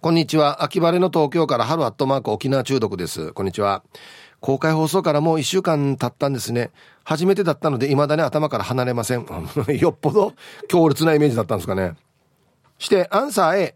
[0.00, 0.62] こんにちは。
[0.62, 3.32] 秋晴れの東京から春アットマーク沖縄中毒です。
[3.32, 3.82] こんにちは。
[4.40, 6.70] 公開放送からもう一週間経ったんですね。
[7.02, 9.26] 初めてだったので未だに頭から離れません。
[9.80, 10.34] よっぽど
[10.68, 11.94] 強烈なイメージだったんですかね。
[12.78, 13.74] して、アンサー A。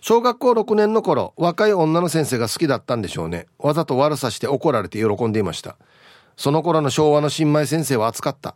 [0.00, 3.48] 小学校6年の頃、若い女の先生が好きだったんでしょうね。
[3.58, 5.76] わざと悪さして怒られて喜んでいました。
[6.36, 8.54] その頃の昭和の新米先生は熱かった。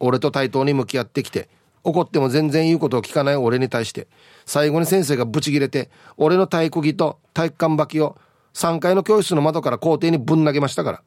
[0.00, 1.48] 俺と対等に向き合ってきて、
[1.84, 4.08] 怒っても全然言うことを聞かない俺に対して、
[4.44, 8.16] 最後に先生がブチギレて、俺の体育着と体育館履きを
[8.54, 11.02] 3階の教室の窓から校庭にぶん投げましたから。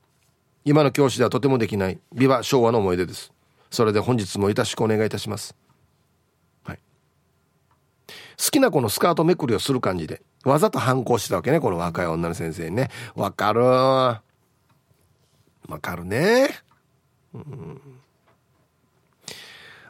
[0.65, 3.33] 今の教師ではとてもできない、ビバ昭和の思い出です。
[3.71, 5.55] それで本日もよろしくお願いいたします。
[6.63, 6.79] はい。
[8.37, 12.89] 好きな子のスカートめくりをする感じで、わざと反抗してたわけね、この若い女の先生にね。
[13.15, 14.21] わかるわ
[15.81, 16.49] かるね。
[17.33, 17.98] うん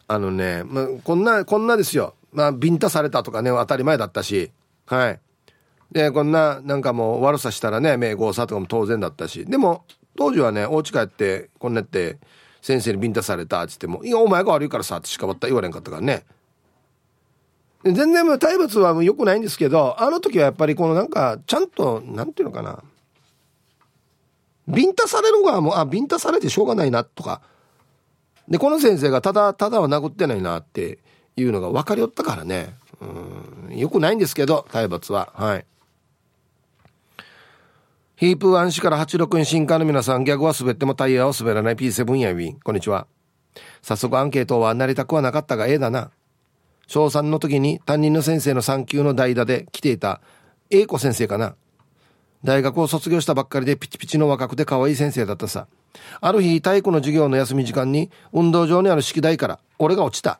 [0.10, 2.15] あのね、まあ、こんな、こんなですよ。
[2.34, 4.52] まあ、ビンタされたとかね、当たり前だったし、
[4.88, 5.19] はい。
[5.91, 9.86] で、こんな、なんかもう悪さしたらね、名号さとかも当然だったし、でも、
[10.17, 12.17] 当時はね、お家帰って、こんなって、
[12.63, 16.26] 先生にビンタされたって言っても、いや、お前が悪いからさ、ってしかばった言われんかったからね。
[17.84, 22.84] 全然もう体罰は良くないんですけど、あの時はやっぱりこのなんか、ちゃんと、なんていうのかな。
[24.67, 27.41] ビンタされる側も、あ、ビンタされてしょうがないな、とか、
[28.49, 30.99] で、この先生がただ、ただは殴ってないなって
[31.35, 32.73] いうのが分かりよったからね。
[32.99, 35.31] うん、よくないんですけど、体罰は。
[35.35, 35.65] はい。
[38.17, 42.59] ヒープワン市から86円新刊の皆さん、ギャグは滑ってもタイヤは滑らない P7 やウィン。
[42.59, 43.07] こんにちは。
[43.81, 46.12] 早速アンケートはなりたくはなかったが、ええだな。
[46.88, 50.21] 小3の時に担任の先生の産休の代打で来ていた、
[50.71, 51.55] 英子先生かな。
[52.43, 55.67] 大学を卒業したばっかりでピチピチの若くて可愛い先生だったさ。
[56.21, 60.39] ある日、体育の授業の休み時間に、運動場にある式台から、俺が落ちた。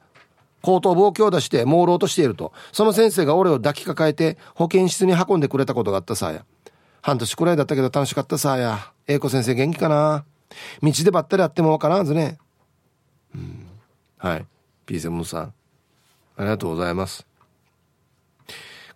[0.62, 6.46] 後頭部を強打して朦朧としていると、その先生が俺を抱きかかえて保健室に運んでくれたことがあったさや。
[7.02, 8.92] 半年くらいだったけど楽しかったさや。
[9.08, 10.26] 英子先生元気かな？
[10.84, 12.38] 道でばったり会ってもわからんずね。
[13.34, 13.66] うん。
[14.18, 14.46] はい。
[14.86, 15.54] ピーセムさん。
[16.36, 17.26] ありがとうございます。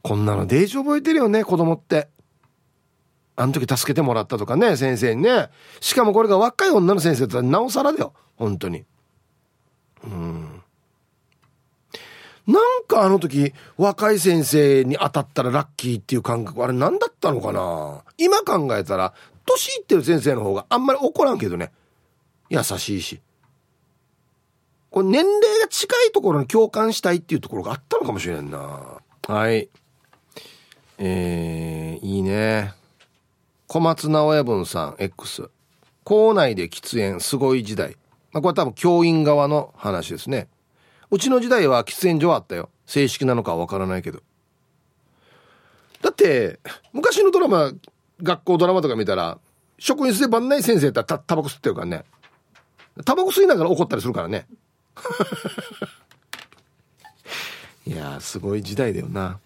[0.02, 2.10] こんなのデージ覚えてるよね、子供って。
[3.36, 5.50] あの時助けてもらったとかね、先生にね。
[5.80, 8.13] しかもこれが若い女の先生だったらなおさらだよ。
[8.36, 8.86] 本当に。
[10.04, 10.62] うん。
[12.46, 18.04] なんかあの時、若い先生に当たったらラッキーっていう感覚、あれ何だったのかな？
[18.17, 19.13] 今考えたら、
[19.46, 21.72] 年いってる先生の方があんまり怒らんけどね。
[22.50, 23.22] 優しいし。
[24.91, 29.02] これ年齢が近いところに共感したいっていうところがあったのかもしれんな。
[29.28, 29.69] はい。
[31.00, 32.74] えー、いいね。
[33.74, 35.50] 小松直親分さん X
[36.04, 37.98] 校内で喫煙すごい時代、
[38.32, 40.48] まあ、これは多分教員側の話ですね。
[41.10, 42.70] うちの時代は喫煙所あったよ。
[42.86, 44.22] 正式なのかはわからないけど。
[46.04, 46.60] だって
[46.92, 47.72] 昔のドラマ
[48.22, 49.40] 学校ドラマとか見たら
[49.80, 52.04] 職員室で番内先生ってたタバコ吸ってるからね。
[53.06, 54.46] タバコ吸いながら怒ったりするからね。
[57.88, 59.40] いやすごい時代だよな。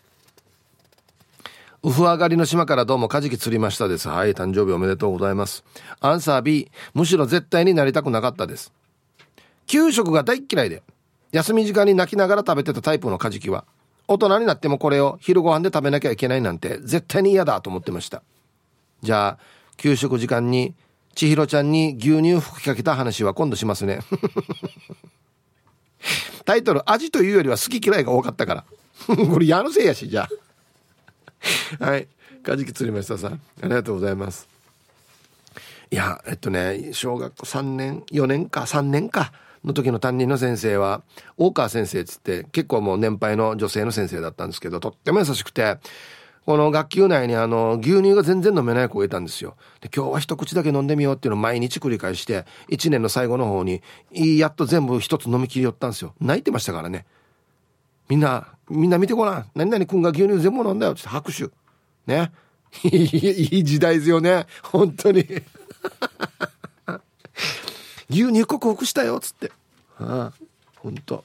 [1.88, 4.10] ウフ上がりの島からどうもカジキ釣りましたです。
[4.10, 5.63] はい、誕生日おめでとうございます。
[6.02, 8.73] アンサー B、むしろ絶対になりたくなかったです。
[9.67, 10.84] 給食が大嫌いで、
[11.32, 13.63] 休み時間に泣きながら食べてたタイプのカジキは、
[14.06, 18.21] 大人になってもこれを昼ご飯で食べなきゃいけないなんて絶対に嫌だと思ってました。
[19.02, 19.40] じゃあ、
[19.77, 20.75] 給食時間に
[21.15, 24.02] 千尋ちゃんに牛乳吹きかけた話は今度しますね。
[26.44, 28.65] タイトル、味というよりは好き嫌いが多かったから。
[29.08, 30.46] これ矢のせいやし、じゃあ。
[31.79, 32.08] はい。
[32.43, 33.33] カジキ釣りましたさん。
[33.33, 34.48] ありがとうございます。
[35.89, 39.31] いや、えっとね、小学校3年、4年か、3年か。
[39.63, 41.04] の時の担任の先生は、
[41.35, 45.77] 大川先生っつって、結構もう年配の女性の先生だったんですけど、とっても優しくて、
[46.45, 49.58] この学級内にあの、牛乳が全然飲めない子がいたんですよ。
[49.81, 53.81] で、今日は一口だけ飲んでみようっていうのを毎日繰り返して、一年の最後の方に、
[54.13, 56.13] やっと全部一つ飲み切りよったんですよ。
[56.21, 57.06] 泣いてましたからね。
[58.10, 59.45] みんな、みんな見てごらん。
[59.55, 61.49] 何々くんが牛乳全部飲んだよちょって拍手。
[62.05, 62.31] ね。
[62.83, 64.45] いい時代ですよね。
[64.63, 65.25] 本当に。
[68.10, 69.51] 牛乳克服したよ、つって。
[69.99, 70.33] ああ、
[70.77, 71.23] 本当。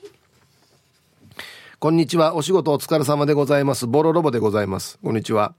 [1.78, 2.34] こんにちは。
[2.34, 3.86] お仕事お疲れ様でございます。
[3.86, 4.98] ボロロボでございます。
[5.02, 5.54] こんにちは。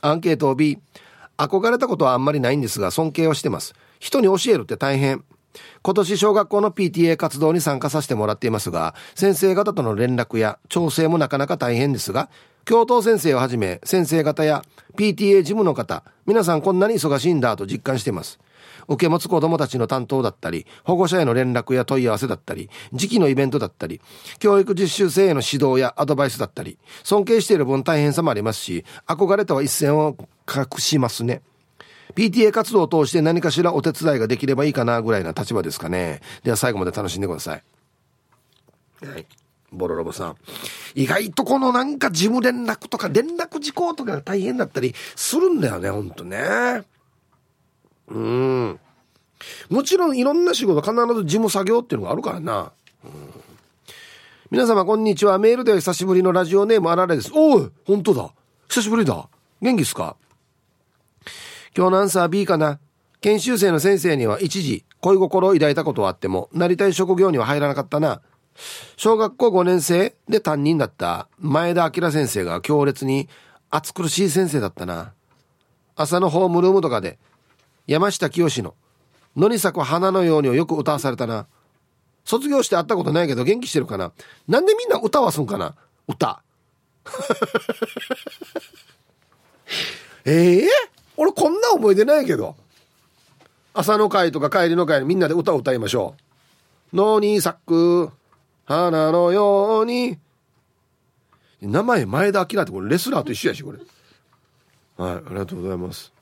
[0.00, 0.78] アンケートを B。
[1.38, 3.74] 憧れたことはあんまりないんですが、尊敬はしてます。
[3.98, 5.24] 人に教えるって大変。
[5.82, 12.28] 今年小学校の PTA 活動に参加させてもらっていますが、先生方との連絡や調整もなかなか大変ですが、
[12.64, 14.64] 教頭先生をはじめ、先生方や
[14.96, 18.38] PTA 事務の方、皆さんこんなに忙しいんだと実感しています。
[18.88, 24.00] 受け持つ子供たちの担当だったり、保護者への連絡や問い合わせだったり、時期のイベントだったり、
[24.38, 30.16] 教育実習生への指導やアドバイスだったり、尊敬している分大変さもありますし、憧れとは一線を
[30.48, 31.42] 隠しますね。
[32.14, 36.20] PTA 活動を通して何かしらお手伝いができればいいかなぐらいな立場ですかね。
[36.42, 37.62] では最後まで楽しんでください。
[39.06, 39.26] はい。
[39.72, 40.36] ボロロボさん。
[40.94, 46.82] 意外とこのなんか事務連絡とか連絡事項とかが大変だったりするんだよね、ほんとね。
[48.08, 48.80] うん。
[49.70, 52.72] もちろんいろんな仕事必ず事務作業っていうのがあるからな。
[53.04, 53.10] うん、
[54.50, 55.38] 皆様こんにちは。
[55.38, 57.32] メールでは久しぶりのラジオネームあられです。
[57.34, 58.30] おい本当だ。
[58.68, 59.28] 久しぶりだ。
[59.60, 60.16] 元気っすか？
[61.74, 62.78] 今日のアンサー B かな？
[63.22, 68.20] 研修生の先生には一時恋心を抱いたことはあっても、なりたい職業には入らなかったな。
[68.96, 73.28] 小学校5年生で担任だった前田明先生が強烈に
[73.70, 75.14] 暑苦しい先生だったな。
[75.96, 77.18] 朝のホームルームとかで
[77.86, 78.74] 山下清の
[79.36, 81.46] 「野に咲く花のように」をよく歌わされたな
[82.24, 84.12] 卒業して会ったことないけど元気してるかな
[84.46, 85.74] なんでみんな歌わすんかな？
[86.06, 86.42] 歌
[90.24, 90.60] ええ？
[90.60, 90.64] ー、
[91.16, 92.56] 俺こんな思い出ないけど
[93.74, 96.14] 朝の会とか帰りの会にみんなで歌を歌いましょ
[96.92, 98.10] う「野に咲く
[98.64, 100.18] 花のように」
[101.60, 103.78] 名前前田明ってこれレスラーと一緒やしこれ
[104.96, 106.12] はいありがとうございます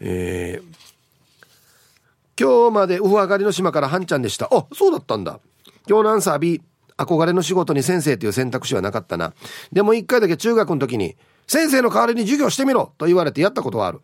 [0.00, 4.48] えー、今日までウフ上がりの島からハンちゃんでした。
[4.52, 5.40] あ、そうだったんだ。
[5.88, 6.62] 今日のアンサー B。
[6.96, 9.32] 憧れの仕事に先生という選択肢はなかったな。
[9.72, 11.16] でも一回だけ中学の時に、
[11.46, 14.00] 先生の代わりに授業してみろと言われてやったことはある。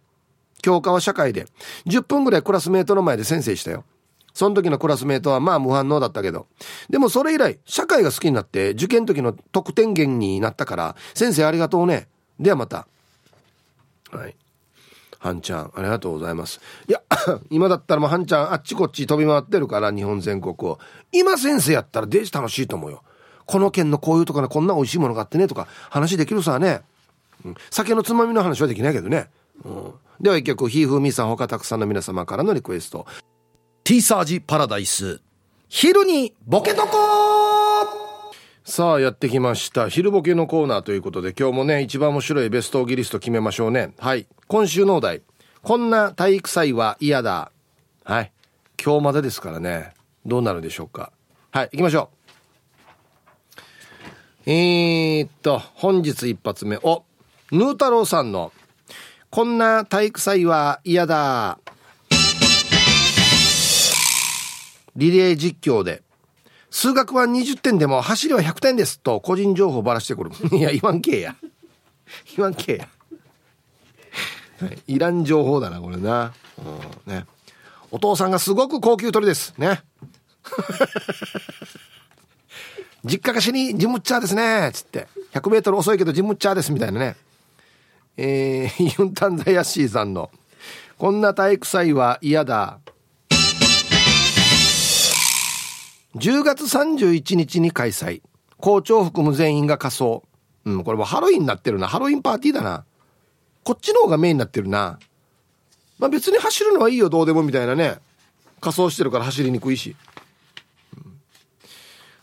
[0.62, 1.46] 教科は社会で、
[1.86, 3.84] 10分ぐらいクラスメートの前で先生したよ。
[4.32, 6.46] その時のクラスメートはまあ無反応だったけど。
[6.88, 12.08] でもそれ以来、社会が好きになって、受験時の得点源になったから、先生ありがとうね。
[12.38, 12.86] ではまた。
[14.10, 14.36] はい。
[15.18, 16.60] はんちゃん、ありがとうございます。
[16.88, 17.02] いや、
[17.50, 20.78] 今だったらもうはんちゃんあっちこっち飛び回ってるから、日本全国を。
[21.12, 23.02] 今先生やったらデジ楽しいと思うよ。
[23.44, 26.82] この県のこういうところこんな美味しいものがあってねとか話できるさね。
[27.44, 29.28] うん、酒のつまみの話はできないけどね。
[29.64, 33.06] うん、では一曲、ひーふーみさん他たくさんの皆様からのリクエスト。
[33.84, 35.20] ティーサージパラダイス。
[35.68, 36.88] 昼にボケとこ
[38.64, 39.88] さあやってきました。
[39.88, 43.94] 昼ボケのコーナーということで今日もね一番面白いベストオギリスト決めましょうね。
[43.98, 44.26] はい。
[44.48, 45.22] 今週のお題。
[45.62, 47.50] こんな体育祭は嫌だ。
[48.04, 48.32] はい。
[48.82, 49.94] 今日までですからね。
[50.26, 51.12] どうなるでしょうか。
[51.50, 52.10] はい行きましょ
[54.46, 54.50] う。
[54.50, 56.78] えー、っと本日一発目。
[56.82, 57.04] お
[57.52, 58.52] ヌー太郎さんの
[59.30, 61.58] こんな体育祭は嫌だ
[64.96, 66.02] リレー実況で
[66.70, 70.30] 数学は20点でも走りは100点ですと個人情報ばらしてくる。
[70.56, 71.36] いや、言わんけえや。
[72.36, 72.88] 言わんけえや。
[74.86, 76.32] い、らん情報だな、これな。
[77.06, 77.26] うん、ね。
[77.90, 79.54] お父さんがすごく高級鳥です。
[79.58, 79.82] ね。
[83.04, 84.70] 実家がしにジムッチャーですね。
[84.72, 85.08] つって。
[85.32, 86.70] 100メートル遅いけどジムッチャーです。
[86.70, 87.16] みたいなね。
[88.16, 90.30] えー、 ユンタンザヤッシーさんの、
[90.98, 92.80] こんな体育祭は嫌だ。
[96.16, 98.22] 10月31日に開催。
[98.58, 100.24] 校長含む全員が仮装。
[100.64, 101.88] うん、これもハロウィンになってるな。
[101.88, 102.84] ハロウィンパーティーだな。
[103.64, 104.98] こっちの方がメインになってるな。
[105.98, 107.98] まあ別に走るのはいいよ、どうでもみたいなね。
[108.60, 109.96] 仮装してるから走りにくいし。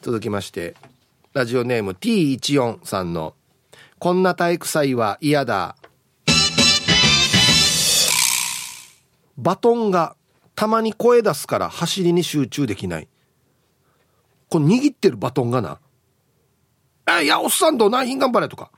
[0.01, 0.75] 続きまして、
[1.33, 3.35] ラジオネーム T14 さんの、
[3.99, 5.75] こんな体育祭は嫌だ。
[9.37, 10.15] バトンが
[10.55, 13.07] たまに声出すから走りに集中できない。
[14.49, 15.79] この握ってるバトンがな、
[17.07, 18.71] え、いや、おっさんと何品頑張れとか、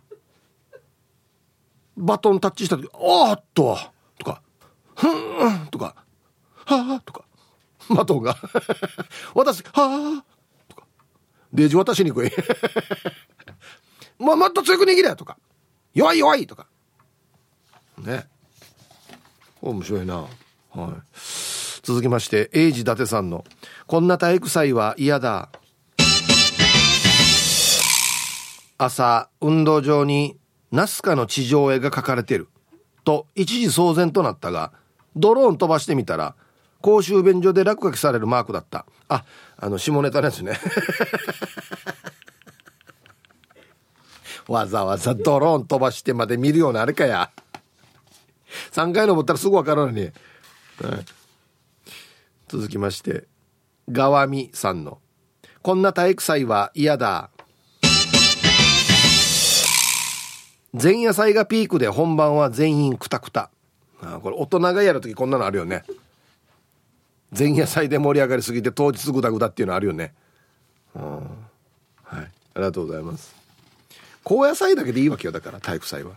[1.97, 3.77] バトンタッチした時、おーっと、
[4.17, 4.41] とか、
[4.95, 5.95] ふん、とか、
[6.65, 7.25] はぁ、とか、
[7.89, 8.37] バトンが
[9.35, 10.23] 私、はぁ、
[10.67, 10.83] とか、
[11.51, 12.31] デージ渡しにくい。
[14.19, 15.37] ま、もっと強く握れとか、
[15.93, 16.67] 弱い弱いとか。
[17.97, 18.27] ね。
[19.61, 20.17] 面白いな。
[20.17, 20.29] はい。
[21.81, 23.45] 続きまして、英治伊達さんの、
[23.87, 25.49] こんな体育祭は嫌だ。
[28.77, 30.37] 朝、運動場に、
[30.71, 32.47] ナスカの地上絵が描かれてる。
[33.03, 34.71] と、一時騒然となったが、
[35.15, 36.35] ドローン飛ばしてみたら、
[36.81, 38.85] 公衆便所で落書きされるマークだった。
[39.07, 39.25] あ、
[39.57, 40.59] あの、下ネタですね。
[44.49, 47.29] わざわざドローン飛ばしてまで見るようなあれかや。
[48.71, 50.01] 3回登ったらすぐ分かるのに。
[50.01, 50.11] はい、
[52.47, 53.27] 続きまして、
[53.91, 54.99] がわみさんの、
[55.61, 57.29] こんな体育祭は嫌だ。
[60.73, 63.51] 前夜祭がピークで本番は全員クタクタ。
[64.01, 65.83] あこれ大人がやるときこんなのあるよね。
[67.37, 70.15] 前夜祭で盛り上がりすぎて当日グダグダっていうのあるよね。
[70.95, 71.21] は
[72.13, 72.15] い。
[72.15, 73.38] ありがとうございます。
[74.29, 76.11] 高野菜だけでいいわけよだから体育祭は。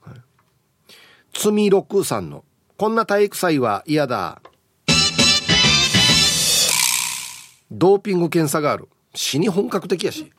[0.00, 0.20] はい、
[1.34, 2.42] つみろくさんの
[2.78, 4.40] こんな体育祭は嫌だ。
[7.70, 8.88] ドーピング検査がある。
[9.14, 10.32] 死に本格的やし。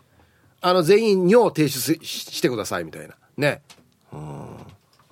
[0.61, 3.13] あの全員尿停止してくださいみたいな。
[3.37, 3.61] ね。
[4.09, 4.57] は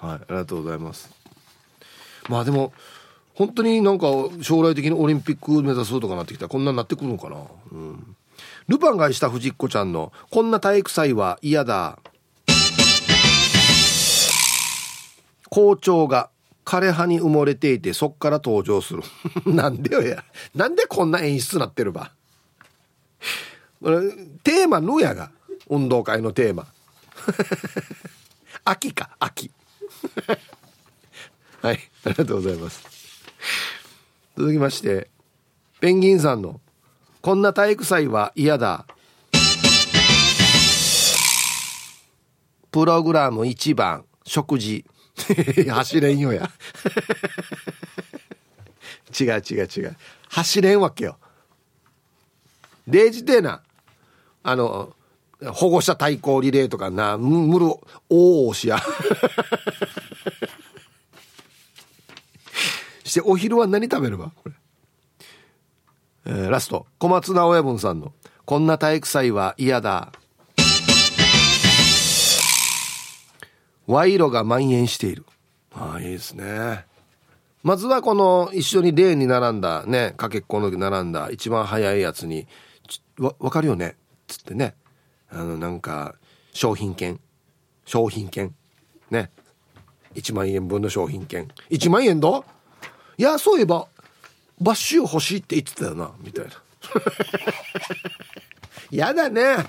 [0.01, 1.11] い、ありがとうございます。
[2.29, 2.73] まあでも、
[3.35, 4.07] 本当になんか
[4.41, 7.43] 将来的にオリンピック目指すとかなってきたらこんなになってくるのかな。
[7.71, 8.15] うん。
[8.67, 11.99] ルパンが愛した藤子ちゃんの、こんな体育祭は嫌だ。
[15.49, 16.29] 校長が
[16.65, 19.03] 枯葉に埋もれていてそっから登場する。
[19.45, 20.23] なんでよや。
[20.53, 22.11] なんでこんな演出なってるば。
[24.43, 25.31] テーマのやが。
[25.69, 26.67] 運動会のテーマ。
[28.63, 29.51] 秋か、秋。
[31.61, 32.83] はい、ありがとうございます。
[34.37, 35.09] 続きまして、
[35.79, 36.61] ペンギンさんの、
[37.21, 38.85] こんな体育祭は嫌だ。
[42.71, 44.85] プログラム1番、食事。
[45.69, 46.49] 走れんよや。
[49.19, 49.95] 違う違う違う。
[50.29, 51.17] 走れんわけよ。
[52.87, 53.61] 例示てな、
[54.43, 54.93] あの、
[55.53, 57.67] 保護者対抗リレーとかな、むる、
[58.09, 58.79] おおしや。
[63.03, 64.55] してお昼は何食べればこれ。
[66.25, 68.11] えー、ラスト小松直親分さんの
[68.45, 70.11] 「こんな体育祭は嫌だ」
[73.87, 75.25] 賄賂が蔓延している。
[75.73, 76.85] ああいいですね。
[77.63, 82.47] まずはこの一緒にレーンに並んだねかけっこの並んだ一番早いやつに
[83.19, 84.75] 「わ分かるよね」っつってね。
[85.29, 86.15] あのなんか
[86.53, 87.19] 商品券。
[87.85, 88.53] 商品券。
[89.09, 89.31] ね。
[90.15, 91.47] 1万円分の商品券。
[91.69, 92.45] 1万円ど？
[93.17, 93.87] いやそういえば
[94.59, 96.11] バッシュ欲しいって言ってたよな。
[96.19, 96.51] みたいな。
[98.91, 99.65] やだね。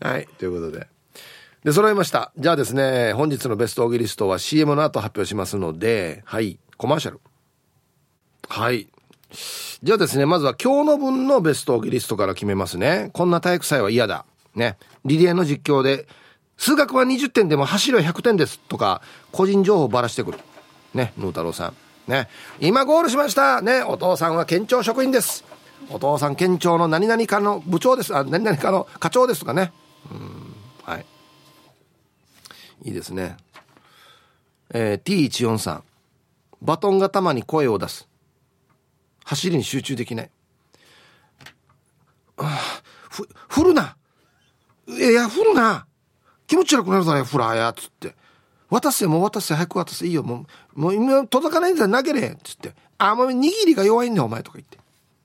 [0.00, 0.86] はいということで
[1.66, 7.20] で揃いましたじゃあですね本日のベストオーギリストは CM の後発表しますのではいコマーシャル
[8.48, 8.86] はい
[9.82, 16.06] じゃあですねまずは今日の分のベストオーギリストから決めますねこんな体育祭は嫌だねリレーの実況で
[16.56, 19.02] 数学は20点でも走りは100点ですとか
[19.32, 20.38] 個人情報ばらしてくる
[20.94, 22.28] ねヌー太郎さんね。
[22.60, 23.60] 今ゴールしました。
[23.62, 23.82] ね。
[23.82, 25.44] お父さんは県庁職員です。
[25.90, 28.14] お父さん県庁の何々かの部長です。
[28.14, 29.72] あ、何々かの課長ですとかね。
[30.12, 30.54] うん。
[30.84, 31.06] はい。
[32.82, 33.36] いいですね。
[34.70, 35.84] えー、T14 さん。
[36.62, 38.08] バトンがたまに声を出す。
[39.24, 40.30] 走りに集中できない。
[42.38, 43.96] ああふ、振るな
[44.88, 45.86] いや、振るな
[46.46, 48.14] 気持ち悪くなるだろ、フラーや、つって。
[48.68, 52.74] 渡せ、もう渡せ、早く渡せ、いいよ、もう、もう今届かないんだ投げれ、っつって。
[52.98, 54.78] あ、もう握りが弱いんだよ、お前とか言って。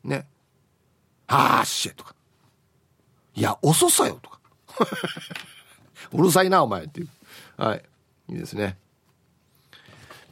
[0.04, 0.26] ね。
[1.28, 2.16] はーしとか。
[3.36, 4.40] いや、遅さよ、とか。
[6.14, 7.10] うるさいな、お前っていう。
[7.62, 7.84] はい。
[8.30, 8.76] いいですね。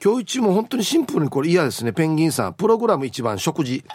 [0.04, 1.94] 今日一も本当にシンプルにこれ嫌ですね。
[1.94, 2.56] ペンギンさん。
[2.56, 3.84] プログラム一番食事。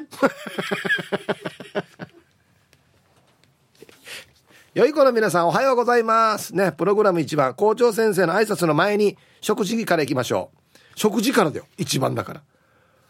[4.75, 6.55] 良い子の皆さんおはようございます。
[6.55, 10.59] ね、プログラム一番、校長先生の挨拶の前に、食事から行きましょう。
[10.95, 11.67] 食事からだよ。
[11.77, 12.43] 一番だから。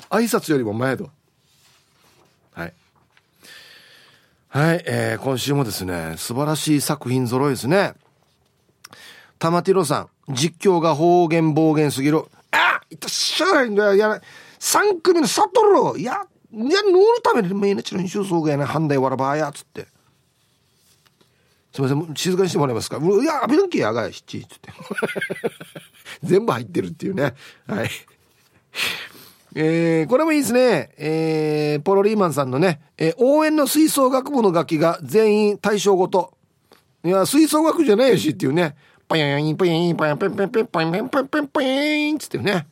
[0.09, 1.05] 挨拶よりも前だ。
[2.53, 2.73] はい。
[4.49, 7.95] はい、えー、今週もですね、素晴らしい作品揃いですね。
[9.39, 12.25] 玉ティロさん、実況が方言暴言すぎる。
[12.51, 13.95] あいったっしゃいんだよ。
[13.95, 14.21] や
[14.61, 16.23] 3組のサトルいや、
[16.53, 19.87] いや、乗るために毎日の印象総合やな、判断わらばや、つって。
[21.73, 22.99] すみません、静かにしてもらえますか？
[22.99, 24.73] いや、アビルンキーやがい、しっ、つって。
[26.23, 27.35] 全部入ってるっていうね。
[27.67, 27.91] はい。
[29.57, 30.93] えー、これもいいですね。
[30.97, 36.33] えー、ポロリーマンさんのね、えー、応援の吹奏楽部の楽器が全員対象ごと。
[37.05, 38.77] いや、吹奏楽じゃないよしっていうね。
[39.09, 42.67] ポヨンポヨンポヨンポヨンポヨンポヨンポヨンポヨンポヨンポヨンポヨンつってね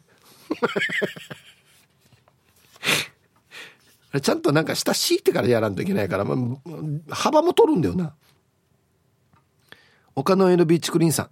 [4.21, 8.15] ちゃんとなんか下敷いてからやらんといけないから、まあ、幅も取るんだよな
[10.15, 11.31] 岡野 N ビーチクリーンさん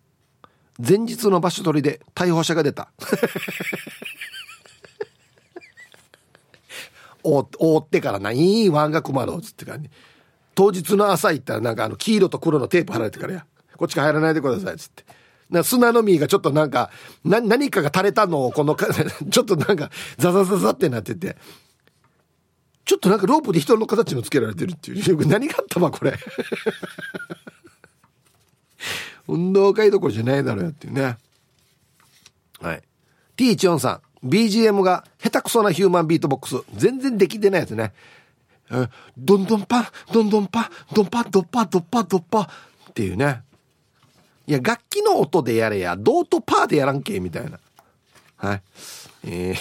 [0.83, 2.91] 前日の場所取りで逮捕者が出た
[7.23, 9.91] お覆ってからないいワンが困ろうっつってからね
[10.55, 13.47] 当日の朝行ったらなんかあの黄色と黒のテープ貼られてからや
[13.81, 15.05] こっちが入らないでくださいつって。
[15.49, 16.91] な砂の実がちょっとなんか
[17.25, 21.39] な何かが垂れたのをこの ちょっとなんかザザザザってなってて。
[22.85, 25.27] ちょっとなんかロープで人の形もつけられてるっていう。
[25.27, 26.19] 何があったわこれ。
[29.29, 31.17] 運動会どころじゃないだろうよっていうね。
[32.61, 32.83] はい。
[33.37, 34.29] T14 さん。
[34.29, 36.57] BGM が下手くそなヒューマンビートボックス。
[36.75, 37.95] 全然できてないやつね。
[39.17, 42.49] どんどんパどんどんパドンパドッパドッパドッパっ
[42.93, 43.43] ていうね。
[44.51, 47.61] いや楽器の音でやれやドーとパーでやらんけみたいな。
[48.37, 48.63] はい。
[49.29, 49.57] えー。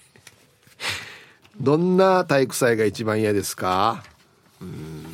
[1.60, 4.02] どんな体育祭が一番嫌ですか？
[4.62, 5.04] うん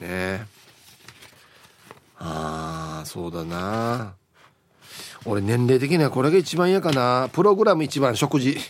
[0.00, 0.46] ね。
[2.16, 4.14] ああそうだな。
[5.24, 7.28] 俺年齢的にはこれが一番嫌かな。
[7.32, 8.56] プログラム一番食事。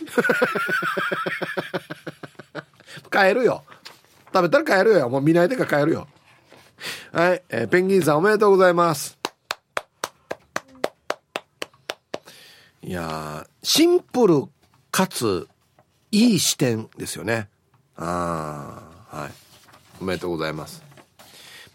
[3.11, 3.63] 帰るよ。
[4.33, 5.09] 食べたら帰るよ。
[5.09, 6.07] もう見ないでか帰るよ。
[7.11, 9.17] はい、えー、ペンギンさんおめでとうございます。
[12.83, 14.45] いやシンプル
[14.89, 15.47] かつ
[16.11, 17.49] いい視点ですよね。
[17.95, 19.31] ああはい。
[20.01, 20.83] おめでとうございます。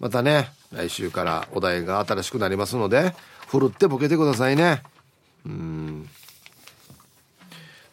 [0.00, 3.14] またね来週からお題が新しくなりますので
[3.46, 4.82] ふるってボケてくださいね。
[5.44, 6.09] うん。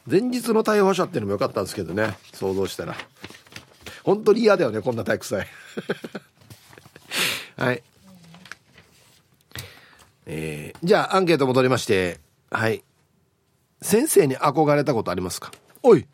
[0.10, 2.96] 前日の逮捕者っていうのもよかったんですけどね想像したら。
[4.04, 5.48] 本当に嫌だよねこんな体育祭。
[7.58, 7.84] はい
[10.26, 12.84] えー、じゃあアンケート戻りましてはい
[13.82, 15.52] 先生に憧れたことありますか？
[15.82, 16.06] おい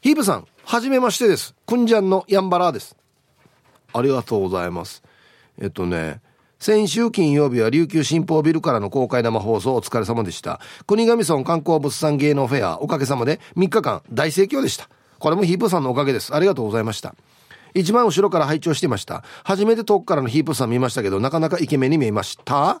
[0.00, 2.96] ヒープさんはじめましてですくんじゃんのヤンバラーです
[3.92, 5.02] ありがとうございます
[5.60, 6.20] えっとね
[6.58, 10.60] 先週金曜日は琉球新報ビルからの公開生放送お疲れ様でした。
[10.86, 14.88] 国頭村観光物産芸能フェアおかげさまで3日間大盛況でした。
[15.18, 16.34] これもヒープさんのおかげです。
[16.34, 17.14] ありがとうございました。
[17.74, 19.22] 一番後ろから拝聴してました。
[19.44, 22.80] 初めて遠くからのヒープさん見ましたけど、なかなかイケメンに見えました？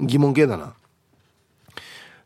[0.00, 0.74] 疑問系だな。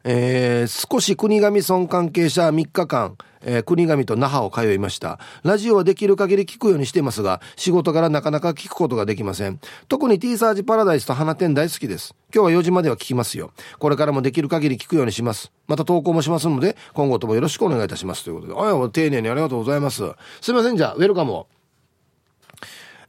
[0.06, 5.18] えー、少し国頭村関係者3日間、えー、国頭と那覇を通いました。
[5.44, 9.58] ラジオはできる限り聞くようにしていますが、仕事からなかなか聞くことができません。
[9.88, 12.14] 特に T サージパラダイスと花店大好きです。
[12.34, 13.50] 今日は4時までは聞きますよ。
[13.78, 15.50] これからもできる限り聞くようにします。
[15.68, 18.24] また投稿もしますので、今後ともよろしくお願いいたします。
[18.24, 20.02] ということで、あや、丁寧にありがとうございます。
[20.42, 21.46] すいません、じゃあ、ウェルカムを。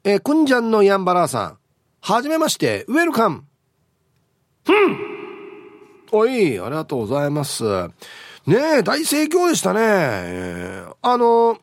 [0.07, 1.57] えー、くんじゃんのヤンバラーさん。
[1.99, 3.43] はじめまして、ウェルカム。
[4.63, 4.97] ふん
[6.11, 7.63] おい、ありがとうございます。
[8.45, 9.79] ねえ、大盛況でしたね。
[9.81, 11.57] えー、あの、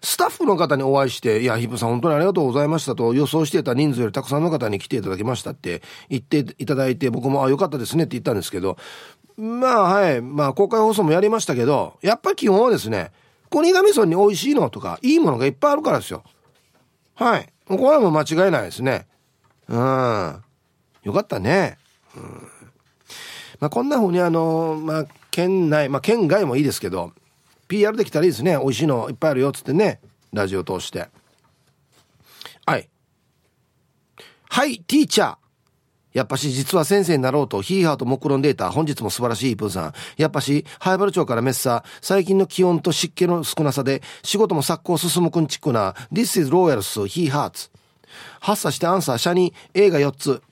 [0.00, 8.76] スタッフの方にお会いして、いや、ヒップさん本当にありがとうございましたと予想していた人数よりたくさんの方に来ていただきましたって言っていただいて、僕も、あ、よかったですねって言ったんですけど、
[9.36, 13.10] まあはい、まあ公開放送もやりましたけど、やっぱり基本はですね、
[13.48, 16.22] コニガミソンに美味しいのとか、いいものがいっぱいあるからですよ。
[17.20, 17.52] はい。
[17.66, 19.06] これはもう間違いないですね。
[19.68, 20.42] うん。
[21.02, 21.76] よかったね。
[22.16, 22.22] うん。
[23.60, 27.12] まあこんな風にあの、まあ県内、まあ、県外もいいですけど、
[27.68, 28.56] PR できたらいいですね。
[28.56, 30.00] 美味しいのいっぱいあるよ、つってね。
[30.32, 31.08] ラジオ通して。
[32.64, 32.88] はい。
[34.48, 35.36] はい、ティーチャー。
[36.12, 39.92] やっぱし実は先生になろうとヒーハーと目論んでいた本日も素晴らしいプーさん。
[40.16, 47.70] やっぱし、ハイバル町からメッサ最近の気温と湿気の少なさで仕事も作行進むくんちくな This is Royals He Hearts
[48.40, 50.42] 発作してアンサー、シャニ映画4つ。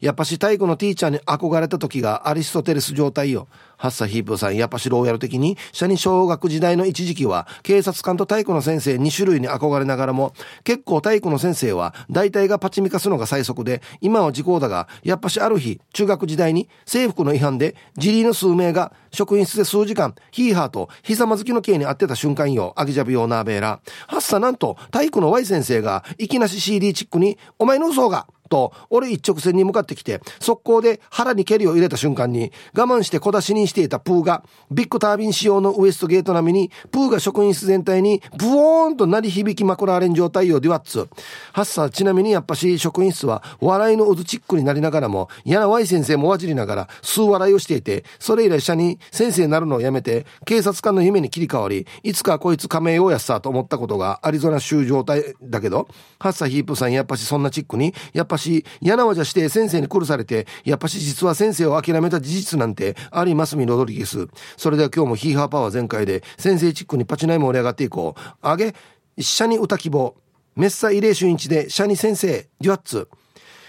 [0.00, 3.48] やっぱし体育のティーチャーに憧れた時がアリストテレス状態よ。
[3.80, 23.80] ハッサヒープさん、やっぱしローヤル的に、社に小学時代の一時期は、警察官と体育の先生2種類に憧れながらも、結構体育の先生は、大体がパチミカすのが最速で、今は時効だが、やっぱしある日、中学時代に、制服の違反で、自理の数名が、職員室で数時間、ヒーハーと、ひざまずきの刑に遭ってた瞬間よ、アギジャビオナーベーラ。
[24.08, 41.08] ハッサなんと、体育の Y 先生が、いきなし CD チックに、お前の嘘が、と、俺一直線に向かってきて、速攻で腹に蹴りを入れた瞬間に、我慢して小出しにしていたプーがビッグタービン仕様のウエストゲート並みにプーが職員室全体にブオーンと鳴り響きまくられん状態よデュワッツ。
[41.52, 55.88] ハッサーちなみにやっぱし職員室は笑いの渦チックになりながらも嫌なワイ先生もわじりながら数笑いをしていてそれ以来社に先生になるのをやめて警察官の夢に切り替わりいつかこいつ仮名ようやっさと思ったことがアリゾナ州状態だけど
[56.18, 58.38] ハッサーヒープさんやっぱしそんなチックにやっぱ
[58.80, 64.28] 嫌なわじゃして先生に殺されてやっぱし実は先生を諦めた事実なんてありますみロドリゲス。
[64.56, 68.20] それでは今日もヒーハーパワー全開で先生チックにパチナイ盛り上がっていこう。
[68.42, 68.74] あげ
[69.18, 70.14] シャに歌希望。
[70.56, 73.08] メッサ慰霊春一でシャニ先生デュアッツ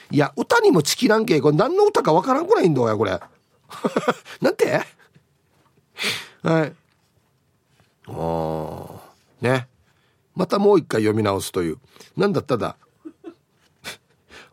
[0.09, 3.19] いや歌にもチキらんけこれ何の歌かわからんくらいんだよこれ。
[4.41, 4.81] なんて？
[6.43, 6.73] はい。
[8.07, 8.89] ああ
[9.41, 9.67] ね。
[10.35, 11.77] またもう一回読み直すという。
[12.17, 12.75] なんだっただ？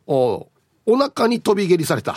[0.09, 0.49] お
[0.87, 2.17] お腹に飛び蹴りされた。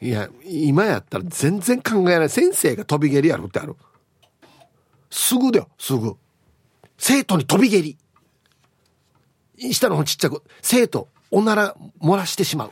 [0.00, 2.30] いや今やったら全然考えない。
[2.30, 3.76] 先生が飛び蹴りやるってある。
[5.10, 6.14] すぐだよすぐ。
[6.96, 7.98] 生徒に飛び蹴り。
[9.72, 10.42] 下の方ちっちゃく。
[10.62, 12.68] 生徒おなら漏らしてしまう。